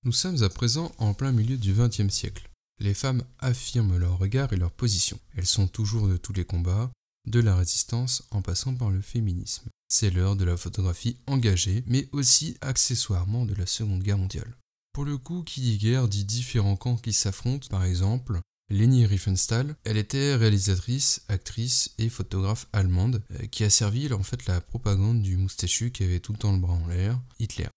Nous 0.04 0.12
sommes 0.12 0.42
à 0.42 0.48
présent 0.48 0.92
en 0.98 1.14
plein 1.14 1.32
milieu 1.32 1.58
du 1.58 1.72
XXe 1.72 2.08
siècle. 2.08 2.48
Les 2.78 2.94
femmes 2.94 3.24
affirment 3.40 3.98
leur 3.98 4.18
regard 4.18 4.52
et 4.52 4.56
leur 4.56 4.70
position. 4.70 5.18
Elles 5.36 5.46
sont 5.46 5.68
toujours 5.68 6.08
de 6.08 6.16
tous 6.16 6.32
les 6.32 6.44
combats, 6.44 6.90
de 7.26 7.40
la 7.40 7.56
résistance 7.56 8.24
en 8.30 8.42
passant 8.42 8.74
par 8.74 8.90
le 8.90 9.00
féminisme. 9.00 9.68
C'est 9.88 10.10
l'heure 10.10 10.36
de 10.36 10.44
la 10.44 10.56
photographie 10.56 11.16
engagée, 11.26 11.84
mais 11.86 12.08
aussi 12.12 12.56
accessoirement 12.60 13.44
de 13.44 13.54
la 13.54 13.66
Seconde 13.66 14.02
Guerre 14.02 14.18
mondiale. 14.18 14.56
Pour 14.92 15.04
le 15.04 15.18
coup, 15.18 15.42
qui 15.42 15.60
dit 15.60 15.78
guerre 15.78 16.08
dit 16.08 16.24
différents 16.24 16.76
camps 16.76 16.96
qui 16.96 17.12
s'affrontent, 17.12 17.68
par 17.68 17.84
exemple, 17.84 18.40
Leni 18.70 19.04
Riefenstahl, 19.04 19.76
elle 19.84 19.98
était 19.98 20.34
réalisatrice, 20.34 21.22
actrice 21.28 21.94
et 21.98 22.08
photographe 22.08 22.68
allemande 22.72 23.22
euh, 23.32 23.46
qui 23.46 23.64
a 23.64 23.70
servi 23.70 24.10
en 24.12 24.22
fait 24.22 24.46
la 24.46 24.60
propagande 24.60 25.20
du 25.20 25.36
moustachu 25.36 25.90
qui 25.90 26.04
avait 26.04 26.20
tout 26.20 26.32
le 26.32 26.38
temps 26.38 26.52
le 26.52 26.58
bras 26.58 26.74
en 26.74 26.86
l'air, 26.86 27.20
Hitler. 27.38 27.68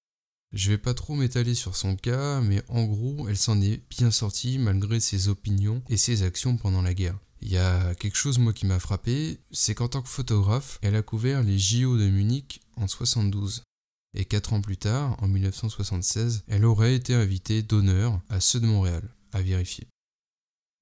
Je 0.54 0.72
vais 0.72 0.78
pas 0.78 0.94
trop 0.94 1.16
m'étaler 1.16 1.54
sur 1.54 1.76
son 1.76 1.98
cas, 1.98 2.40
mais 2.40 2.64
en 2.70 2.86
gros, 2.86 3.28
elle 3.28 3.38
s'en 3.38 3.62
est 3.62 3.82
bien 3.90 4.10
sortie 4.10 4.58
malgré 4.58 5.02
ses 5.02 5.28
opinions 5.28 5.84
et 5.90 5.98
ses 5.98 6.24
actions 6.24 6.56
pendant 6.56 6.82
la 6.82 6.94
guerre. 6.94 7.20
Il 7.46 7.52
y 7.52 7.58
a 7.58 7.94
quelque 7.94 8.18
chose 8.18 8.40
moi 8.40 8.54
qui 8.54 8.66
m'a 8.66 8.80
frappé, 8.80 9.40
c'est 9.52 9.76
qu'en 9.76 9.88
tant 9.88 10.02
que 10.02 10.10
photographe, 10.10 10.80
elle 10.82 10.96
a 10.96 11.04
couvert 11.04 11.44
les 11.44 11.60
JO 11.60 11.96
de 11.96 12.10
Munich 12.10 12.60
en 12.76 12.88
72. 12.88 13.62
Et 14.18 14.26
4 14.26 14.54
ans 14.54 14.62
plus 14.62 14.78
tard, 14.78 15.16
en 15.22 15.28
1976, 15.28 16.44
elle 16.48 16.66
aurait 16.66 16.96
été 16.96 17.14
invitée 17.14 17.62
d'honneur 17.62 18.20
à 18.30 18.40
ceux 18.40 18.60
de 18.60 18.66
Montréal, 18.66 19.08
à 19.32 19.44
vérifier. 19.44 19.88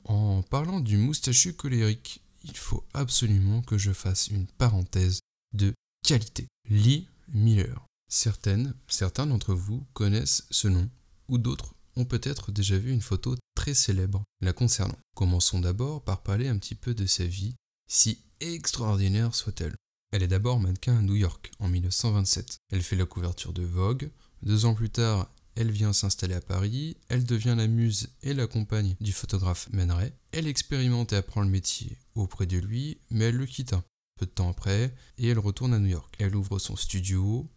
En 0.05 0.41
parlant 0.41 0.79
du 0.79 0.96
moustachu 0.96 1.51
colérique, 1.51 2.24
il 2.46 2.55
faut 2.55 2.86
absolument 2.93 3.62
que 3.62 3.77
je 3.77 3.91
fasse 3.91 4.29
une 4.29 4.48
parenthèse 4.48 5.20
de 5.53 5.74
qualité. 6.08 6.48
Lee 6.70 7.10
Miller. 7.27 7.86
Certaines, 8.10 8.74
certains 8.88 9.27
d'entre 9.27 9.53
vous 9.53 9.86
connaissent 9.91 10.48
ce 10.50 10.70
nom, 10.70 10.89
ou 11.27 11.38
d'autres 11.38 11.75
ont 11.98 12.05
peut-être 12.05 12.53
déjà 12.53 12.77
vu 12.77 12.93
une 12.93 13.01
photo 13.01 13.36
très 13.63 13.74
célèbre 13.74 14.25
la 14.41 14.51
concernant. 14.51 14.98
Commençons 15.15 15.62
d'abord 15.62 16.03
par 16.03 16.22
parler 16.22 16.50
un 16.50 16.58
petit 16.58 16.75
peu 16.75 16.93
de 16.93 17.05
sa 17.05 17.24
vie, 17.24 17.55
si 17.88 18.20
extraordinaire 18.41 19.34
soit-elle. 19.34 19.74
Elle 20.12 20.22
est 20.22 20.27
d'abord 20.27 20.60
mannequin 20.60 20.98
à 20.98 21.01
New 21.01 21.15
York 21.15 21.50
en 21.60 21.70
1927. 21.70 22.58
Elle 22.74 22.84
fait 22.84 22.98
la 22.98 23.05
couverture 23.05 23.53
de 23.53 23.63
Vogue. 23.63 24.12
Deux 24.41 24.65
ans 24.65 24.74
plus 24.74 24.89
tard, 24.89 25.34
elle 25.55 25.72
vient 25.72 25.93
s'installer 25.93 26.34
à 26.34 26.41
Paris, 26.41 26.98
elle 27.08 27.24
devient 27.24 27.55
la 27.58 27.67
muse 27.67 28.10
et 28.22 28.34
la 28.34 28.48
compagne 28.48 28.98
du 29.00 29.13
photographe 29.13 29.70
Man 29.72 29.96
Elle 30.34 30.48
expérimente 30.48 31.13
et 31.13 31.15
apprend 31.15 31.39
le 31.39 31.48
métier 31.48 31.98
auprès 32.15 32.48
de 32.48 32.58
lui, 32.58 32.98
mais 33.12 33.25
elle 33.25 33.38
le 33.38 33.46
quitte 33.46 33.72
un 33.72 33.84
peu 34.20 34.25
de 34.25 34.32
temps 34.32 34.50
après 34.50 34.93
et 35.17 35.29
elle 35.29 35.39
retourne 35.39 35.74
à 35.74 35.79
New 35.79 35.88
York. 35.88 36.13
Elle 36.20 36.36
ouvre 36.36 36.60
son 36.60 36.75
studio, 36.75 37.50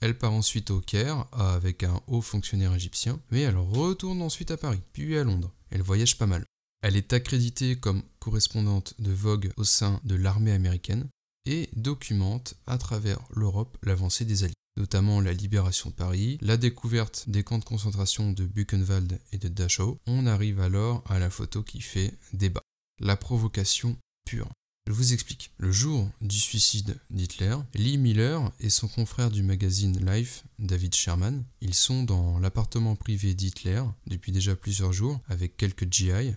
Elle 0.00 0.18
part 0.18 0.32
ensuite 0.32 0.70
au 0.70 0.80
Caire 0.80 1.26
avec 1.32 1.82
un 1.82 2.00
haut 2.06 2.22
fonctionnaire 2.22 2.74
égyptien, 2.74 3.20
mais 3.30 3.40
elle 3.40 3.56
retourne 3.56 4.22
ensuite 4.22 4.50
à 4.50 4.56
Paris, 4.56 4.80
puis 4.92 5.16
à 5.16 5.24
Londres. 5.24 5.52
Elle 5.70 5.82
voyage 5.82 6.18
pas 6.18 6.26
mal. 6.26 6.44
Elle 6.82 6.96
est 6.96 7.12
accréditée 7.12 7.76
comme 7.76 8.02
correspondante 8.18 8.94
de 8.98 9.12
Vogue 9.12 9.52
au 9.56 9.64
sein 9.64 10.00
de 10.04 10.14
l'armée 10.14 10.52
américaine 10.52 11.06
et 11.46 11.68
documente 11.76 12.54
à 12.66 12.78
travers 12.78 13.20
l'Europe 13.34 13.76
l'avancée 13.82 14.24
des 14.24 14.44
Alliés 14.44 14.54
notamment 14.76 15.20
la 15.20 15.32
libération 15.32 15.90
de 15.90 15.94
Paris, 15.94 16.38
la 16.40 16.56
découverte 16.56 17.24
des 17.28 17.44
camps 17.44 17.58
de 17.58 17.64
concentration 17.64 18.32
de 18.32 18.46
Buchenwald 18.46 19.20
et 19.32 19.38
de 19.38 19.48
Dachau, 19.48 19.98
on 20.06 20.26
arrive 20.26 20.60
alors 20.60 21.04
à 21.08 21.18
la 21.18 21.30
photo 21.30 21.62
qui 21.62 21.80
fait 21.80 22.14
débat. 22.32 22.62
La 22.98 23.16
provocation 23.16 23.96
pure. 24.26 24.48
Je 24.86 24.92
vous 24.92 25.12
explique. 25.12 25.52
Le 25.58 25.70
jour 25.70 26.10
du 26.20 26.38
suicide 26.38 26.98
d'Hitler, 27.10 27.56
Lee 27.74 27.96
Miller 27.96 28.50
et 28.58 28.70
son 28.70 28.88
confrère 28.88 29.30
du 29.30 29.42
magazine 29.42 30.04
Life, 30.04 30.44
David 30.58 30.94
Sherman, 30.94 31.44
ils 31.60 31.74
sont 31.74 32.02
dans 32.02 32.38
l'appartement 32.38 32.96
privé 32.96 33.34
d'Hitler 33.34 33.84
depuis 34.06 34.32
déjà 34.32 34.56
plusieurs 34.56 34.92
jours 34.92 35.20
avec 35.28 35.56
quelques 35.56 35.90
GI. 35.92 36.34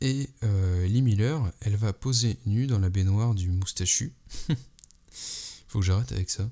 Et 0.00 0.30
euh, 0.44 0.86
Lee 0.86 1.02
Miller, 1.02 1.52
elle 1.60 1.76
va 1.76 1.92
poser 1.92 2.38
nue 2.46 2.66
dans 2.66 2.78
la 2.78 2.88
baignoire 2.88 3.34
du 3.34 3.50
moustachu. 3.50 4.14
Faut 5.68 5.80
que 5.80 5.84
j'arrête 5.84 6.12
avec 6.12 6.30
ça. 6.30 6.50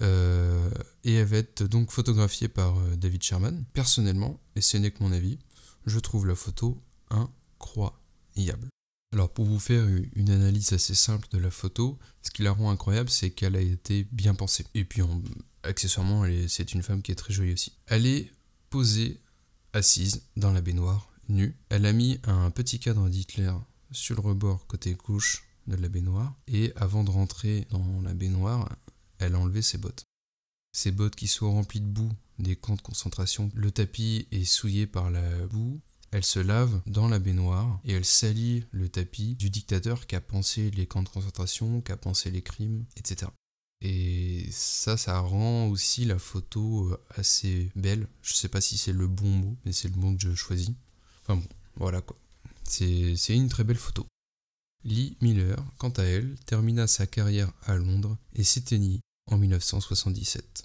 Euh, 0.00 0.70
et 1.04 1.14
elle 1.14 1.26
va 1.26 1.38
être 1.38 1.64
donc 1.64 1.90
photographiée 1.90 2.48
par 2.48 2.78
euh, 2.78 2.96
David 2.96 3.22
Sherman. 3.22 3.64
Personnellement, 3.74 4.40
et 4.56 4.60
ce 4.60 4.76
n'est 4.78 4.90
que 4.90 5.02
mon 5.02 5.12
avis, 5.12 5.38
je 5.86 5.98
trouve 5.98 6.26
la 6.26 6.34
photo 6.34 6.80
incroyable. 7.10 8.68
Alors 9.12 9.32
pour 9.32 9.46
vous 9.46 9.58
faire 9.58 9.86
une 10.14 10.30
analyse 10.30 10.72
assez 10.72 10.94
simple 10.94 11.28
de 11.30 11.38
la 11.38 11.50
photo, 11.50 11.98
ce 12.22 12.30
qui 12.30 12.42
la 12.42 12.52
rend 12.52 12.70
incroyable, 12.70 13.08
c'est 13.08 13.30
qu'elle 13.30 13.56
a 13.56 13.60
été 13.60 14.06
bien 14.12 14.34
pensée. 14.34 14.66
Et 14.74 14.84
puis 14.84 15.02
accessoirement, 15.62 16.24
c'est 16.46 16.74
une 16.74 16.82
femme 16.82 17.02
qui 17.02 17.12
est 17.12 17.16
très 17.16 17.32
jolie 17.32 17.54
aussi. 17.54 17.72
Elle 17.86 18.06
est 18.06 18.30
posée, 18.68 19.20
assise 19.72 20.22
dans 20.36 20.52
la 20.52 20.60
baignoire, 20.60 21.10
nue. 21.28 21.56
Elle 21.70 21.86
a 21.86 21.92
mis 21.92 22.20
un 22.24 22.50
petit 22.50 22.78
cadre 22.78 23.08
d'Hitler 23.08 23.52
sur 23.90 24.14
le 24.14 24.20
rebord 24.20 24.66
côté 24.66 24.94
gauche 24.94 25.44
de 25.66 25.76
la 25.76 25.88
baignoire. 25.88 26.34
Et 26.46 26.72
avant 26.76 27.02
de 27.02 27.10
rentrer 27.10 27.66
dans 27.70 28.02
la 28.02 28.12
baignoire, 28.12 28.68
elle 29.18 29.34
a 29.34 29.38
enlevé 29.38 29.62
ses 29.62 29.78
bottes. 29.78 30.04
Ses 30.72 30.90
bottes 30.90 31.16
qui 31.16 31.28
sont 31.28 31.50
remplies 31.50 31.80
de 31.80 31.86
boue 31.86 32.12
des 32.38 32.56
camps 32.56 32.76
de 32.76 32.82
concentration. 32.82 33.50
Le 33.54 33.70
tapis 33.70 34.28
est 34.30 34.44
souillé 34.44 34.86
par 34.86 35.10
la 35.10 35.46
boue. 35.46 35.80
Elle 36.10 36.24
se 36.24 36.38
lave 36.38 36.80
dans 36.86 37.08
la 37.08 37.18
baignoire 37.18 37.80
et 37.84 37.92
elle 37.92 38.04
salit 38.04 38.64
le 38.70 38.88
tapis 38.88 39.34
du 39.34 39.50
dictateur 39.50 40.06
qui 40.06 40.16
a 40.16 40.20
pensé 40.20 40.70
les 40.70 40.86
camps 40.86 41.02
de 41.02 41.08
concentration, 41.08 41.80
qui 41.82 41.92
a 41.92 41.96
pensé 41.96 42.30
les 42.30 42.42
crimes, 42.42 42.84
etc. 42.96 43.30
Et 43.80 44.46
ça, 44.50 44.96
ça 44.96 45.20
rend 45.20 45.68
aussi 45.68 46.04
la 46.04 46.18
photo 46.18 46.88
euh, 46.90 47.00
assez 47.10 47.70
belle. 47.76 48.08
Je 48.22 48.34
sais 48.34 48.48
pas 48.48 48.60
si 48.60 48.76
c'est 48.76 48.92
le 48.92 49.06
bon 49.06 49.28
mot, 49.28 49.56
mais 49.64 49.72
c'est 49.72 49.88
le 49.88 49.96
mot 49.96 50.14
que 50.14 50.20
je 50.20 50.34
choisis. 50.34 50.72
Enfin 51.22 51.36
bon, 51.36 51.48
voilà 51.76 52.00
quoi. 52.00 52.16
C'est 52.64 53.14
une 53.28 53.48
très 53.48 53.64
belle 53.64 53.78
photo. 53.78 54.06
Lee 54.84 55.16
Miller, 55.20 55.62
quant 55.78 55.90
à 55.90 56.02
elle, 56.02 56.36
termina 56.46 56.86
sa 56.86 57.06
carrière 57.06 57.52
à 57.66 57.76
Londres 57.76 58.16
et 58.34 58.44
s'éteignit 58.44 59.00
en 59.26 59.38
1977. 59.38 60.64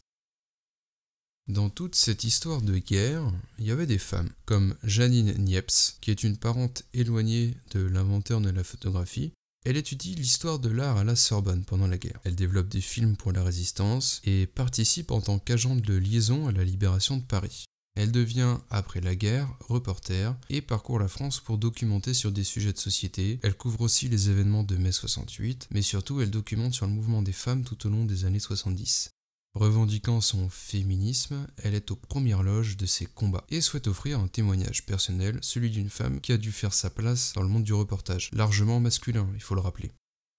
Dans 1.49 1.69
toute 1.69 1.95
cette 1.95 2.23
histoire 2.23 2.61
de 2.61 2.77
guerre, 2.77 3.29
il 3.59 3.65
y 3.65 3.71
avait 3.71 3.85
des 3.85 3.97
femmes, 3.97 4.29
comme 4.45 4.75
Janine 4.83 5.33
Niepce, 5.37 5.97
qui 5.99 6.09
est 6.09 6.23
une 6.23 6.37
parente 6.37 6.83
éloignée 6.93 7.53
de 7.71 7.81
l'inventeur 7.81 8.39
de 8.39 8.49
la 8.49 8.63
photographie. 8.63 9.33
Elle 9.65 9.75
étudie 9.75 10.15
l'histoire 10.15 10.59
de 10.59 10.69
l'art 10.69 10.95
à 10.95 11.03
la 11.03 11.17
Sorbonne 11.17 11.65
pendant 11.65 11.87
la 11.87 11.97
guerre. 11.97 12.21
Elle 12.23 12.35
développe 12.35 12.69
des 12.69 12.79
films 12.79 13.17
pour 13.17 13.33
la 13.33 13.43
résistance 13.43 14.21
et 14.23 14.47
participe 14.47 15.11
en 15.11 15.19
tant 15.19 15.37
qu'agente 15.37 15.81
de 15.81 15.95
liaison 15.95 16.47
à 16.47 16.53
la 16.53 16.63
libération 16.63 17.17
de 17.17 17.23
Paris. 17.23 17.65
Elle 17.95 18.13
devient, 18.13 18.57
après 18.69 19.01
la 19.01 19.15
guerre, 19.15 19.53
reporter 19.59 20.35
et 20.49 20.61
parcourt 20.61 20.97
la 20.97 21.09
France 21.09 21.41
pour 21.41 21.57
documenter 21.57 22.13
sur 22.13 22.31
des 22.31 22.45
sujets 22.45 22.73
de 22.73 22.79
société. 22.79 23.39
Elle 23.43 23.55
couvre 23.55 23.81
aussi 23.81 24.07
les 24.07 24.29
événements 24.29 24.63
de 24.63 24.77
mai 24.77 24.93
68, 24.93 25.67
mais 25.71 25.81
surtout 25.81 26.21
elle 26.21 26.31
documente 26.31 26.73
sur 26.73 26.87
le 26.87 26.93
mouvement 26.93 27.21
des 27.21 27.33
femmes 27.33 27.65
tout 27.65 27.85
au 27.85 27.89
long 27.89 28.05
des 28.05 28.23
années 28.23 28.39
70. 28.39 29.11
Revendiquant 29.55 30.19
son 30.19 30.49
féminisme, 30.49 31.45
elle 31.61 31.75
est 31.75 31.91
aux 31.91 31.95
premières 31.95 32.41
loges 32.41 32.75
de 32.75 32.87
ses 32.87 33.05
combats 33.05 33.45
et 33.49 33.61
souhaite 33.61 33.87
offrir 33.87 34.19
un 34.19 34.27
témoignage 34.27 34.83
personnel, 34.83 35.37
celui 35.41 35.69
d'une 35.69 35.91
femme 35.91 36.21
qui 36.21 36.31
a 36.31 36.37
dû 36.37 36.51
faire 36.51 36.73
sa 36.73 36.89
place 36.89 37.33
dans 37.33 37.43
le 37.43 37.49
monde 37.49 37.63
du 37.63 37.73
reportage, 37.73 38.31
largement 38.33 38.79
masculin, 38.79 39.29
il 39.35 39.41
faut 39.41 39.53
le 39.53 39.61
rappeler. 39.61 39.91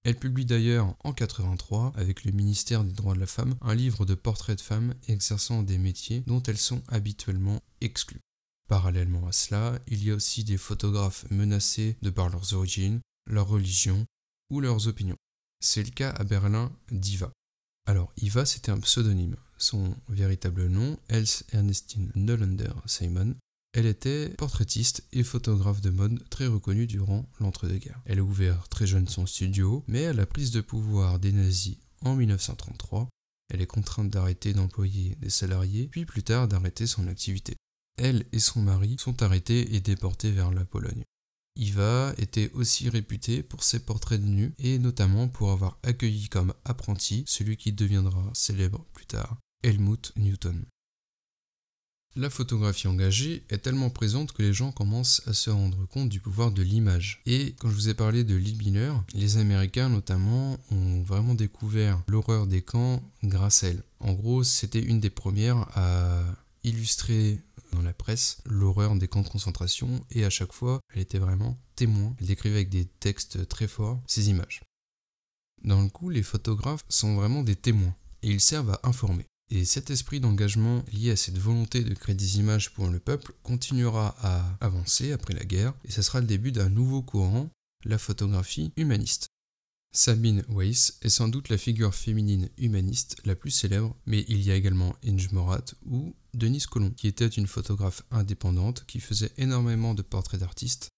Elle 0.05 0.19
publie 0.19 0.45
d'ailleurs 0.45 0.97
en 1.05 1.13
83, 1.13 1.93
avec 1.95 2.25
le 2.25 2.33
ministère 2.33 2.83
des 2.83 2.93
droits 2.93 3.15
de 3.15 3.21
la 3.21 3.27
femme, 3.27 3.55
un 3.63 3.75
livre 3.75 4.05
de 4.05 4.15
portraits 4.15 4.59
de 4.59 4.63
femmes 4.63 4.95
exerçant 5.07 5.63
des 5.63 5.79
métiers 5.79 6.25
dont 6.27 6.43
elles 6.43 6.59
sont 6.59 6.83
habituellement 6.89 7.63
exclues. 7.81 8.21
Parallèlement 8.69 9.29
à 9.29 9.33
cela, 9.33 9.79
il 9.87 10.05
y 10.05 10.11
a 10.11 10.15
aussi 10.15 10.43
des 10.43 10.59
photographes 10.59 11.25
menacés 11.31 11.97
de 12.03 12.11
par 12.11 12.31
leurs 12.31 12.53
origines, 12.53 13.01
leur 13.27 13.47
religion 13.47 14.05
ou 14.51 14.61
leurs 14.61 14.89
opinions. 14.89 15.17
C'est 15.61 15.85
le 15.85 15.91
cas 15.91 16.11
à 16.11 16.25
Berlin 16.25 16.73
d'Iva. 16.91 17.31
Alors, 17.87 18.13
Iva, 18.17 18.47
c'était 18.47 18.71
un 18.71 18.81
pseudonyme. 18.81 19.37
Son 19.59 19.95
véritable 20.09 20.67
nom, 20.67 20.99
Else 21.09 21.45
Ernestine 21.53 22.11
Nollander 22.15 22.73
Simon, 22.87 23.35
elle 23.75 23.87
était 23.87 24.29
portraitiste 24.31 25.05
et 25.13 25.25
photographe 25.25 25.81
de 25.81 25.91
mode 25.91 26.23
très 26.31 26.47
reconnue 26.47 26.87
durant 26.87 27.27
l'entre-deux-guerres. 27.41 28.01
Elle 28.07 28.21
a 28.21 28.23
ouvert 28.23 28.69
très 28.69 28.87
jeune 28.87 29.09
son 29.09 29.27
studio, 29.27 29.85
mais 29.89 30.07
à 30.07 30.13
la 30.13 30.27
prise 30.27 30.53
de 30.53 30.61
pouvoir 30.61 31.19
des 31.19 31.33
nazis 31.33 31.77
en 32.03 32.15
1933, 32.15 33.09
elle 33.53 33.61
est 33.61 33.67
contrainte 33.67 34.11
d'arrêter 34.11 34.53
d'employer 34.53 35.17
des 35.17 35.31
salariés, 35.31 35.89
puis 35.89 36.07
plus 36.07 36.23
tard 36.23 36.47
d'arrêter 36.49 36.87
son 36.87 37.09
activité. 37.09 37.57
Elle 37.97 38.25
et 38.33 38.39
son 38.39 38.63
mari 38.63 38.97
sont 38.99 39.23
arrêtés 39.23 39.75
et 39.75 39.81
déportés 39.81 40.31
vers 40.31 40.53
la 40.53 40.65
Pologne. 40.65 41.03
Iva 41.57 42.13
était 42.19 42.51
aussi 42.55 42.89
réputée 42.89 43.43
pour 43.43 43.63
ses 43.63 43.79
portraits 43.79 44.21
de 44.21 44.27
nus 44.27 44.55
et 44.59 44.79
notamment 44.79 45.29
pour 45.29 45.53
avoir 45.53 45.79
accueilli 45.85 46.29
comme 46.29 46.53
apprenti 46.65 47.25
celui 47.27 47.57
qui 47.57 47.73
deviendra 47.73 48.23
célèbre 48.33 48.85
plus 48.93 49.07
tard, 49.07 49.37
Helmut 49.63 50.13
Newton. 50.17 50.65
La 52.17 52.31
photographie 52.31 52.87
engagée 52.87 53.45
est 53.51 53.59
tellement 53.59 53.91
présente 53.91 54.33
que 54.33 54.43
les 54.43 54.53
gens 54.53 54.71
commencent 54.71 55.23
à 55.27 55.33
se 55.33 55.51
rendre 55.51 55.85
compte 55.87 56.09
du 56.09 56.21
pouvoir 56.21 56.53
de 56.53 56.63
l'image. 56.63 57.21
Et 57.27 57.57
quand 57.59 57.69
je 57.69 57.75
vous 57.75 57.89
ai 57.89 57.95
parlé 57.95 58.23
de 58.23 58.37
Lee 58.37 58.55
Miller, 58.55 59.05
les 59.15 59.37
Américains 59.37 59.89
notamment 59.89 60.57
ont 60.71 61.03
vraiment 61.03 61.35
découvert 61.35 62.01
l'horreur 62.07 62.47
des 62.47 62.63
camps 62.63 63.03
grâce 63.25 63.65
à 63.65 63.69
elle. 63.69 63.83
En 63.99 64.13
gros, 64.13 64.45
c'était 64.45 64.83
une 64.83 65.01
des 65.01 65.11
premières 65.11 65.67
à 65.77 66.23
illustrer 66.63 67.41
dans 67.75 67.83
la 67.83 67.93
presse 67.93 68.39
l'horreur 68.47 68.97
des 68.97 69.09
camps 69.09 69.23
de 69.23 69.29
concentration 69.29 70.05
et 70.11 70.25
à 70.25 70.31
chaque 70.31 70.53
fois, 70.53 70.81
elle 70.93 71.03
était 71.03 71.19
vraiment 71.19 71.59
témoin. 71.77 72.15
Elle 72.21 72.27
décrivait 72.27 72.57
avec 72.57 72.71
des 72.71 72.87
textes 72.87 73.47
très 73.49 73.69
forts 73.69 74.03
ces 74.07 74.31
images. 74.31 74.63
Dans 75.63 75.83
le 75.83 75.89
coup, 75.89 76.11
les 76.11 76.23
photographes 76.23 76.85
sont 76.89 77.17
vraiment 77.17 77.43
des 77.43 77.57
témoins 77.57 77.95
et 78.23 78.31
ils 78.31 78.41
servent 78.41 78.71
à 78.71 78.81
informer. 78.85 79.27
Et 79.51 79.65
cet 79.65 79.91
esprit 79.91 80.21
d'engagement 80.21 80.83
lié 80.93 81.11
à 81.11 81.17
cette 81.17 81.39
volonté 81.39 81.85
de 81.85 81.95
créer 81.95 82.15
des 82.15 82.39
images 82.39 82.73
pour 82.73 82.89
le 82.89 82.99
peuple 82.99 83.33
continuera 83.43 84.15
à 84.21 84.57
avancer 84.61 85.13
après 85.13 85.35
la 85.35 85.45
guerre, 85.45 85.75
et 85.85 85.91
ce 85.91 86.03
sera 86.03 86.21
le 86.21 86.27
début 86.27 86.51
d'un 86.51 86.71
nouveau 86.71 87.03
courant, 87.03 87.51
la 87.85 87.99
photographie 87.99 88.73
humaniste. 88.77 89.29
Sabine 89.97 90.43
Weiss 90.49 90.99
est 91.03 91.09
sans 91.09 91.29
doute 91.29 91.51
la 91.51 91.57
figure 91.57 91.95
féminine 91.95 92.51
humaniste 92.59 93.17
la 93.25 93.37
plus 93.37 93.53
célèbre, 93.53 93.97
mais 94.07 94.25
il 94.27 94.43
y 94.43 94.51
a 94.51 94.57
également 94.57 94.97
Inge 95.07 95.31
Morat 95.31 95.65
ou 95.87 96.17
Denise 96.35 96.67
Colomb, 96.67 96.91
qui 96.91 97.07
était 97.07 97.29
une 97.29 97.47
photographe 97.47 98.03
indépendante 98.11 98.85
qui 98.87 98.99
faisait 98.99 99.31
énormément 99.37 99.95
de 99.95 100.03
portraits 100.03 100.41
d'artistes. 100.41 100.89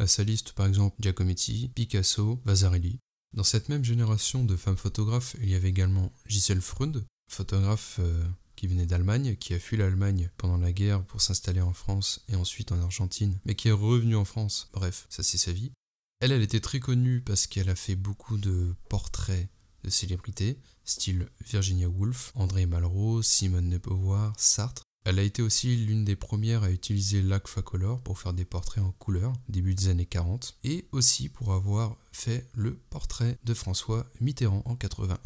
À 0.00 0.08
sa 0.08 0.24
liste 0.24 0.52
par 0.52 0.66
exemple 0.66 0.96
Giacometti, 0.98 1.70
Picasso, 1.76 2.40
Vasarely. 2.44 2.98
Dans 3.36 3.44
cette 3.44 3.68
même 3.68 3.84
génération 3.84 4.44
de 4.44 4.56
femmes 4.56 4.76
photographes, 4.76 5.36
il 5.40 5.48
y 5.48 5.54
avait 5.54 5.70
également 5.70 6.12
Gisèle 6.26 6.60
Freund, 6.60 7.04
photographe 7.30 7.98
euh, 8.00 8.26
qui 8.56 8.66
venait 8.66 8.86
d'Allemagne, 8.86 9.36
qui 9.36 9.54
a 9.54 9.60
fui 9.60 9.76
l'Allemagne 9.76 10.28
pendant 10.36 10.58
la 10.58 10.72
guerre 10.72 11.04
pour 11.04 11.20
s'installer 11.20 11.60
en 11.60 11.72
France 11.72 12.24
et 12.28 12.34
ensuite 12.34 12.72
en 12.72 12.80
Argentine, 12.80 13.38
mais 13.44 13.54
qui 13.54 13.68
est 13.68 13.72
revenu 13.72 14.16
en 14.16 14.24
France. 14.24 14.68
Bref, 14.72 15.06
ça 15.08 15.22
c'est 15.22 15.38
sa 15.38 15.52
vie. 15.52 15.70
Elle, 16.20 16.32
elle 16.32 16.42
était 16.42 16.60
très 16.60 16.80
connue 16.80 17.22
parce 17.22 17.46
qu'elle 17.46 17.70
a 17.70 17.74
fait 17.74 17.96
beaucoup 17.96 18.36
de 18.36 18.74
portraits 18.90 19.48
de 19.84 19.88
célébrités, 19.88 20.58
style 20.84 21.26
Virginia 21.48 21.88
Woolf, 21.88 22.32
André 22.34 22.66
Malraux, 22.66 23.22
Simone 23.22 23.70
de 23.70 23.78
Beauvoir, 23.78 24.34
Sartre. 24.36 24.82
Elle 25.06 25.18
a 25.18 25.22
été 25.22 25.40
aussi 25.40 25.74
l'une 25.76 26.04
des 26.04 26.16
premières 26.16 26.62
à 26.62 26.70
utiliser 26.70 27.22
l'Agfacolor 27.22 28.02
pour 28.02 28.18
faire 28.18 28.34
des 28.34 28.44
portraits 28.44 28.84
en 28.84 28.92
couleur, 28.92 29.32
début 29.48 29.74
des 29.74 29.88
années 29.88 30.04
40, 30.04 30.58
et 30.62 30.86
aussi 30.92 31.30
pour 31.30 31.54
avoir 31.54 31.96
fait 32.12 32.46
le 32.54 32.74
portrait 32.90 33.38
de 33.44 33.54
François 33.54 34.06
Mitterrand 34.20 34.62
en 34.66 34.76
81. 34.76 35.18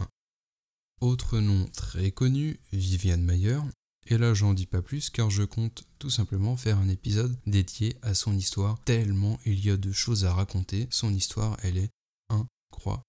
Autre 1.00 1.40
nom 1.40 1.66
très 1.74 2.12
connu, 2.12 2.60
Viviane 2.72 3.24
Mayer, 3.24 3.58
et 4.06 4.18
là 4.18 4.34
j'en 4.34 4.54
dis 4.54 4.66
pas 4.66 4.82
plus 4.82 5.11
car 5.11 5.30
je 5.30 5.42
compte 5.42 5.84
tout 5.99 6.11
simplement 6.11 6.56
faire 6.56 6.78
un 6.78 6.88
épisode 6.88 7.37
dédié 7.46 7.96
à 8.02 8.14
son 8.14 8.37
histoire, 8.37 8.82
tellement 8.84 9.38
il 9.44 9.64
y 9.64 9.70
a 9.70 9.76
de 9.76 9.92
choses 9.92 10.25
à 10.25 10.34
raconter, 10.34 10.87
son 10.90 11.12
histoire 11.12 11.56
elle 11.62 11.78
est 11.78 11.90
incroyable. 12.28 13.04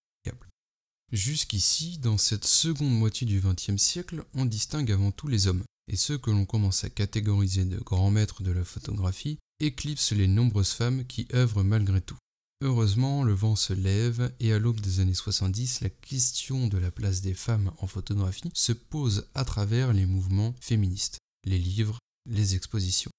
Jusqu'ici, 1.12 1.98
dans 2.00 2.18
cette 2.18 2.46
seconde 2.46 2.98
moitié 2.98 3.28
du 3.28 3.40
XXe 3.40 3.82
siècle, 3.82 4.26
on 4.34 4.46
distingue 4.46 4.92
avant 4.92 5.12
tout 5.12 5.28
les 5.28 5.48
hommes, 5.48 5.64
et 5.88 5.96
ceux 5.96 6.18
que 6.18 6.32
l'on 6.32 6.46
commence 6.46 6.84
à 6.84 6.90
catégoriser 6.90 7.66
de 7.66 7.78
grands 7.78 8.12
maîtres 8.12 8.44
de 8.44 8.52
la 8.52 8.64
photographie 8.64 9.38
éclipsent 9.60 10.12
les 10.12 10.28
nombreuses 10.28 10.74
femmes 10.74 11.06
qui 11.06 11.28
œuvrent 11.34 11.64
malgré 11.64 12.02
tout. 12.02 12.18
Heureusement, 12.62 13.24
le 13.24 13.34
vent 13.34 13.56
se 13.56 13.74
lève 13.74 14.34
et 14.40 14.54
à 14.54 14.60
l'aube 14.60 14.80
des 14.80 15.02
années 15.02 15.14
70, 15.14 15.82
la 15.82 15.90
question 15.90 16.68
de 16.68 16.78
la 16.78 16.90
place 16.90 17.22
des 17.22 17.34
femmes 17.34 17.72
en 17.80 17.88
photographie 17.88 18.50
se 18.54 18.72
pose 18.72 19.28
à 19.36 19.44
travers 19.44 19.92
les 19.92 20.06
mouvements 20.06 20.56
féministes, 20.62 21.20
les 21.44 21.60
livres, 21.60 22.00
les 22.30 22.56
expositions. 22.56 23.12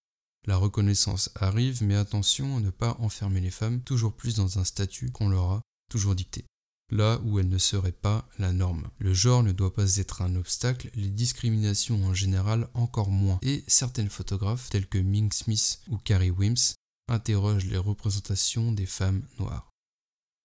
La 0.46 0.56
reconnaissance 0.56 1.30
arrive, 1.34 1.82
mais 1.82 1.96
attention 1.96 2.56
à 2.56 2.60
ne 2.60 2.70
pas 2.70 2.96
enfermer 2.98 3.40
les 3.40 3.50
femmes 3.50 3.82
toujours 3.82 4.14
plus 4.14 4.36
dans 4.36 4.58
un 4.58 4.64
statut 4.64 5.10
qu'on 5.10 5.28
leur 5.28 5.50
a 5.50 5.62
toujours 5.90 6.14
dicté 6.14 6.44
là 6.90 7.20
où 7.24 7.38
elle 7.38 7.48
ne 7.48 7.58
serait 7.58 7.92
pas 7.92 8.28
la 8.38 8.52
norme. 8.52 8.88
Le 8.98 9.12
genre 9.12 9.42
ne 9.42 9.52
doit 9.52 9.74
pas 9.74 9.96
être 9.96 10.22
un 10.22 10.36
obstacle, 10.36 10.90
les 10.94 11.10
discriminations 11.10 12.04
en 12.04 12.14
général 12.14 12.68
encore 12.74 13.10
moins, 13.10 13.38
et 13.42 13.64
certaines 13.66 14.10
photographes 14.10 14.70
tels 14.70 14.86
que 14.86 14.98
Ming 14.98 15.32
Smith 15.32 15.80
ou 15.88 15.98
Carrie 15.98 16.30
Wims 16.30 16.74
interrogent 17.08 17.66
les 17.66 17.78
représentations 17.78 18.72
des 18.72 18.86
femmes 18.86 19.22
noires. 19.38 19.70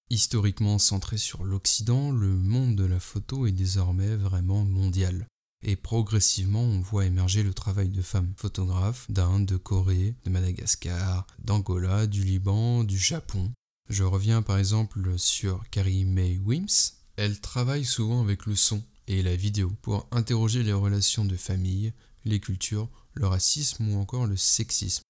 Historiquement 0.10 0.78
centré 0.78 1.18
sur 1.18 1.44
l'Occident, 1.44 2.12
le 2.12 2.36
monde 2.36 2.76
de 2.76 2.86
la 2.86 3.00
photo 3.00 3.46
est 3.46 3.52
désormais 3.52 4.16
vraiment 4.16 4.66
mondial. 4.66 5.26
Et 5.64 5.76
progressivement, 5.76 6.64
on 6.64 6.82
voit 6.82 7.06
émerger 7.06 7.44
le 7.44 7.54
travail 7.54 7.90
de 7.90 8.02
femmes 8.02 8.34
photographes 8.36 9.10
d'Inde, 9.10 9.46
de 9.46 9.58
Corée, 9.58 10.16
de 10.26 10.30
Madagascar, 10.30 11.28
d'Angola, 11.40 12.08
du 12.08 12.24
Liban, 12.24 12.84
du 12.84 12.98
Japon, 12.98 13.54
je 13.92 14.06
reviens 14.06 14.42
par 14.42 14.58
exemple 14.58 15.20
sur 15.20 15.70
Carrie 15.70 16.06
May 16.06 16.38
Wims. 16.38 16.94
Elle 17.18 17.42
travaille 17.42 17.84
souvent 17.84 18.22
avec 18.22 18.46
le 18.46 18.56
son 18.56 18.82
et 19.08 19.22
la 19.22 19.36
vidéo 19.36 19.70
pour 19.82 20.08
interroger 20.12 20.64
les 20.64 20.72
relations 20.72 21.26
de 21.26 21.36
famille, 21.36 21.92
les 22.24 22.40
cultures, 22.40 22.88
le 23.14 23.28
racisme 23.28 23.90
ou 23.90 24.00
encore 24.00 24.28
le 24.28 24.38
sexisme. 24.38 25.04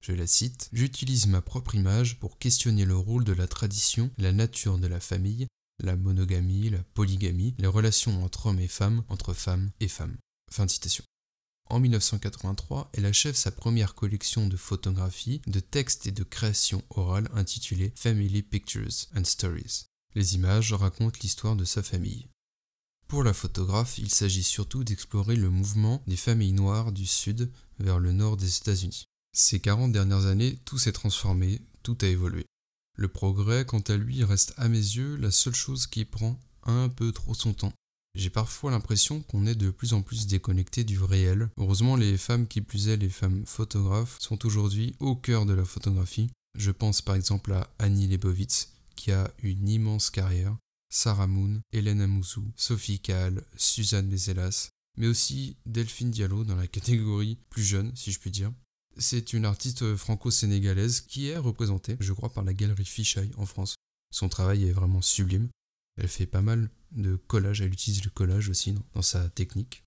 Je 0.00 0.12
la 0.12 0.26
cite, 0.26 0.68
J'utilise 0.72 1.26
ma 1.26 1.42
propre 1.42 1.74
image 1.74 2.18
pour 2.18 2.38
questionner 2.38 2.84
le 2.84 2.96
rôle 2.96 3.24
de 3.24 3.32
la 3.32 3.46
tradition, 3.46 4.10
la 4.18 4.32
nature 4.32 4.78
de 4.78 4.86
la 4.86 5.00
famille, 5.00 5.46
la 5.80 5.96
monogamie, 5.96 6.70
la 6.70 6.82
polygamie, 6.94 7.54
les 7.58 7.66
relations 7.66 8.24
entre 8.24 8.46
hommes 8.46 8.60
et 8.60 8.68
femmes, 8.68 9.04
entre 9.08 9.34
femmes 9.34 9.70
et 9.80 9.88
femmes. 9.88 10.16
Fin. 10.50 10.66
En 11.70 11.80
1983, 11.80 12.90
elle 12.94 13.04
achève 13.04 13.34
sa 13.34 13.50
première 13.50 13.94
collection 13.94 14.46
de 14.46 14.56
photographies, 14.56 15.42
de 15.46 15.60
textes 15.60 16.06
et 16.06 16.12
de 16.12 16.24
créations 16.24 16.82
orales 16.90 17.28
intitulée 17.34 17.92
Family 17.94 18.42
Pictures 18.42 19.06
and 19.14 19.24
Stories. 19.24 19.84
Les 20.14 20.34
images 20.34 20.72
racontent 20.72 21.18
l'histoire 21.22 21.56
de 21.56 21.66
sa 21.66 21.82
famille. 21.82 22.28
Pour 23.06 23.22
la 23.22 23.34
photographe, 23.34 23.98
il 23.98 24.10
s'agit 24.10 24.42
surtout 24.42 24.84
d'explorer 24.84 25.36
le 25.36 25.50
mouvement 25.50 26.02
des 26.06 26.16
familles 26.16 26.52
noires 26.52 26.92
du 26.92 27.06
sud 27.06 27.50
vers 27.78 27.98
le 27.98 28.12
nord 28.12 28.36
des 28.36 28.56
États-Unis. 28.56 29.06
Ces 29.40 29.60
40 29.60 29.92
dernières 29.92 30.26
années, 30.26 30.58
tout 30.64 30.78
s'est 30.78 30.90
transformé, 30.90 31.60
tout 31.84 31.96
a 32.00 32.06
évolué. 32.06 32.44
Le 32.96 33.06
progrès, 33.06 33.64
quant 33.64 33.78
à 33.78 33.96
lui, 33.96 34.24
reste 34.24 34.52
à 34.56 34.68
mes 34.68 34.78
yeux 34.78 35.14
la 35.14 35.30
seule 35.30 35.54
chose 35.54 35.86
qui 35.86 36.04
prend 36.04 36.40
un 36.64 36.88
peu 36.88 37.12
trop 37.12 37.34
son 37.34 37.54
temps. 37.54 37.72
J'ai 38.16 38.30
parfois 38.30 38.72
l'impression 38.72 39.22
qu'on 39.22 39.46
est 39.46 39.54
de 39.54 39.70
plus 39.70 39.92
en 39.92 40.02
plus 40.02 40.26
déconnecté 40.26 40.82
du 40.82 41.00
réel. 41.00 41.50
Heureusement, 41.56 41.94
les 41.94 42.18
femmes 42.18 42.48
qui 42.48 42.60
plus 42.60 42.88
est, 42.88 42.96
les 42.96 43.08
femmes 43.08 43.46
photographes, 43.46 44.16
sont 44.18 44.44
aujourd'hui 44.44 44.96
au 44.98 45.14
cœur 45.14 45.46
de 45.46 45.54
la 45.54 45.64
photographie. 45.64 46.30
Je 46.58 46.72
pense 46.72 47.00
par 47.00 47.14
exemple 47.14 47.52
à 47.52 47.70
Annie 47.78 48.08
Leibovitz, 48.08 48.72
qui 48.96 49.12
a 49.12 49.32
une 49.44 49.68
immense 49.68 50.10
carrière, 50.10 50.56
Sarah 50.90 51.28
Moon, 51.28 51.60
Hélène 51.72 52.00
Amouzou, 52.00 52.44
Sophie 52.56 52.98
Kahl, 52.98 53.44
Suzanne 53.56 54.08
Mezelas, 54.08 54.70
mais 54.96 55.06
aussi 55.06 55.54
Delphine 55.64 56.10
Diallo 56.10 56.42
dans 56.42 56.56
la 56.56 56.66
catégorie 56.66 57.38
plus 57.50 57.62
jeune, 57.62 57.94
si 57.94 58.10
je 58.10 58.18
puis 58.18 58.32
dire. 58.32 58.50
C'est 58.98 59.32
une 59.32 59.44
artiste 59.44 59.94
franco-sénégalaise 59.94 61.00
qui 61.00 61.28
est 61.28 61.38
représentée, 61.38 61.96
je 62.00 62.12
crois, 62.12 62.32
par 62.32 62.42
la 62.42 62.52
galerie 62.52 62.84
Fisheye 62.84 63.30
en 63.36 63.46
France. 63.46 63.76
Son 64.10 64.28
travail 64.28 64.64
est 64.64 64.72
vraiment 64.72 65.02
sublime. 65.02 65.48
Elle 65.96 66.08
fait 66.08 66.26
pas 66.26 66.42
mal 66.42 66.68
de 66.92 67.14
collage, 67.14 67.60
elle 67.60 67.72
utilise 67.72 68.04
le 68.04 68.10
collage 68.10 68.48
aussi 68.48 68.74
dans, 68.94 69.02
sa 69.02 69.28
technique. 69.28 69.84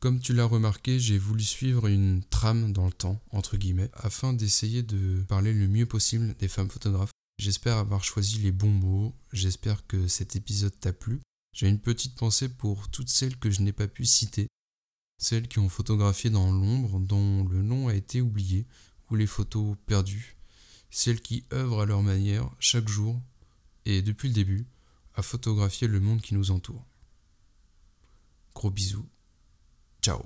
Comme 0.00 0.20
tu 0.20 0.32
l'as 0.32 0.46
remarqué, 0.46 0.98
j'ai 0.98 1.18
voulu 1.18 1.44
suivre 1.44 1.86
une 1.86 2.24
trame 2.24 2.72
dans 2.72 2.86
le 2.86 2.92
temps, 2.92 3.22
entre 3.30 3.56
guillemets, 3.56 3.90
afin 3.94 4.32
d'essayer 4.32 4.82
de 4.82 5.22
parler 5.28 5.52
le 5.52 5.68
mieux 5.68 5.86
possible 5.86 6.34
des 6.38 6.48
femmes 6.48 6.70
photographes. 6.70 7.10
J'espère 7.38 7.76
avoir 7.76 8.02
choisi 8.02 8.38
les 8.38 8.52
bons 8.52 8.70
mots, 8.70 9.14
j'espère 9.32 9.86
que 9.86 10.08
cet 10.08 10.34
épisode 10.36 10.78
t'a 10.80 10.92
plu. 10.92 11.20
J'ai 11.52 11.68
une 11.68 11.80
petite 11.80 12.16
pensée 12.16 12.48
pour 12.48 12.90
toutes 12.90 13.10
celles 13.10 13.36
que 13.36 13.50
je 13.50 13.62
n'ai 13.62 13.72
pas 13.72 13.88
pu 13.88 14.04
citer, 14.04 14.46
celles 15.20 15.48
qui 15.48 15.58
ont 15.58 15.68
photographié 15.68 16.30
dans 16.30 16.50
l'ombre, 16.50 16.98
dont 16.98 17.44
le 17.44 17.62
nom 17.62 17.88
a 17.88 17.94
été 17.94 18.22
oublié, 18.22 18.66
ou 19.10 19.16
les 19.16 19.26
photos 19.26 19.76
perdues, 19.86 20.36
celles 20.90 21.20
qui 21.20 21.44
œuvrent 21.52 21.82
à 21.82 21.86
leur 21.86 22.02
manière 22.02 22.50
chaque 22.58 22.88
jour, 22.88 23.20
et 23.84 24.00
depuis 24.00 24.28
le 24.28 24.34
début, 24.34 24.66
à 25.14 25.22
photographier 25.22 25.88
le 25.88 26.00
monde 26.00 26.22
qui 26.22 26.34
nous 26.34 26.50
entoure. 26.50 26.86
Gros 28.54 28.70
bisous. 28.70 29.06
Ciao. 30.00 30.24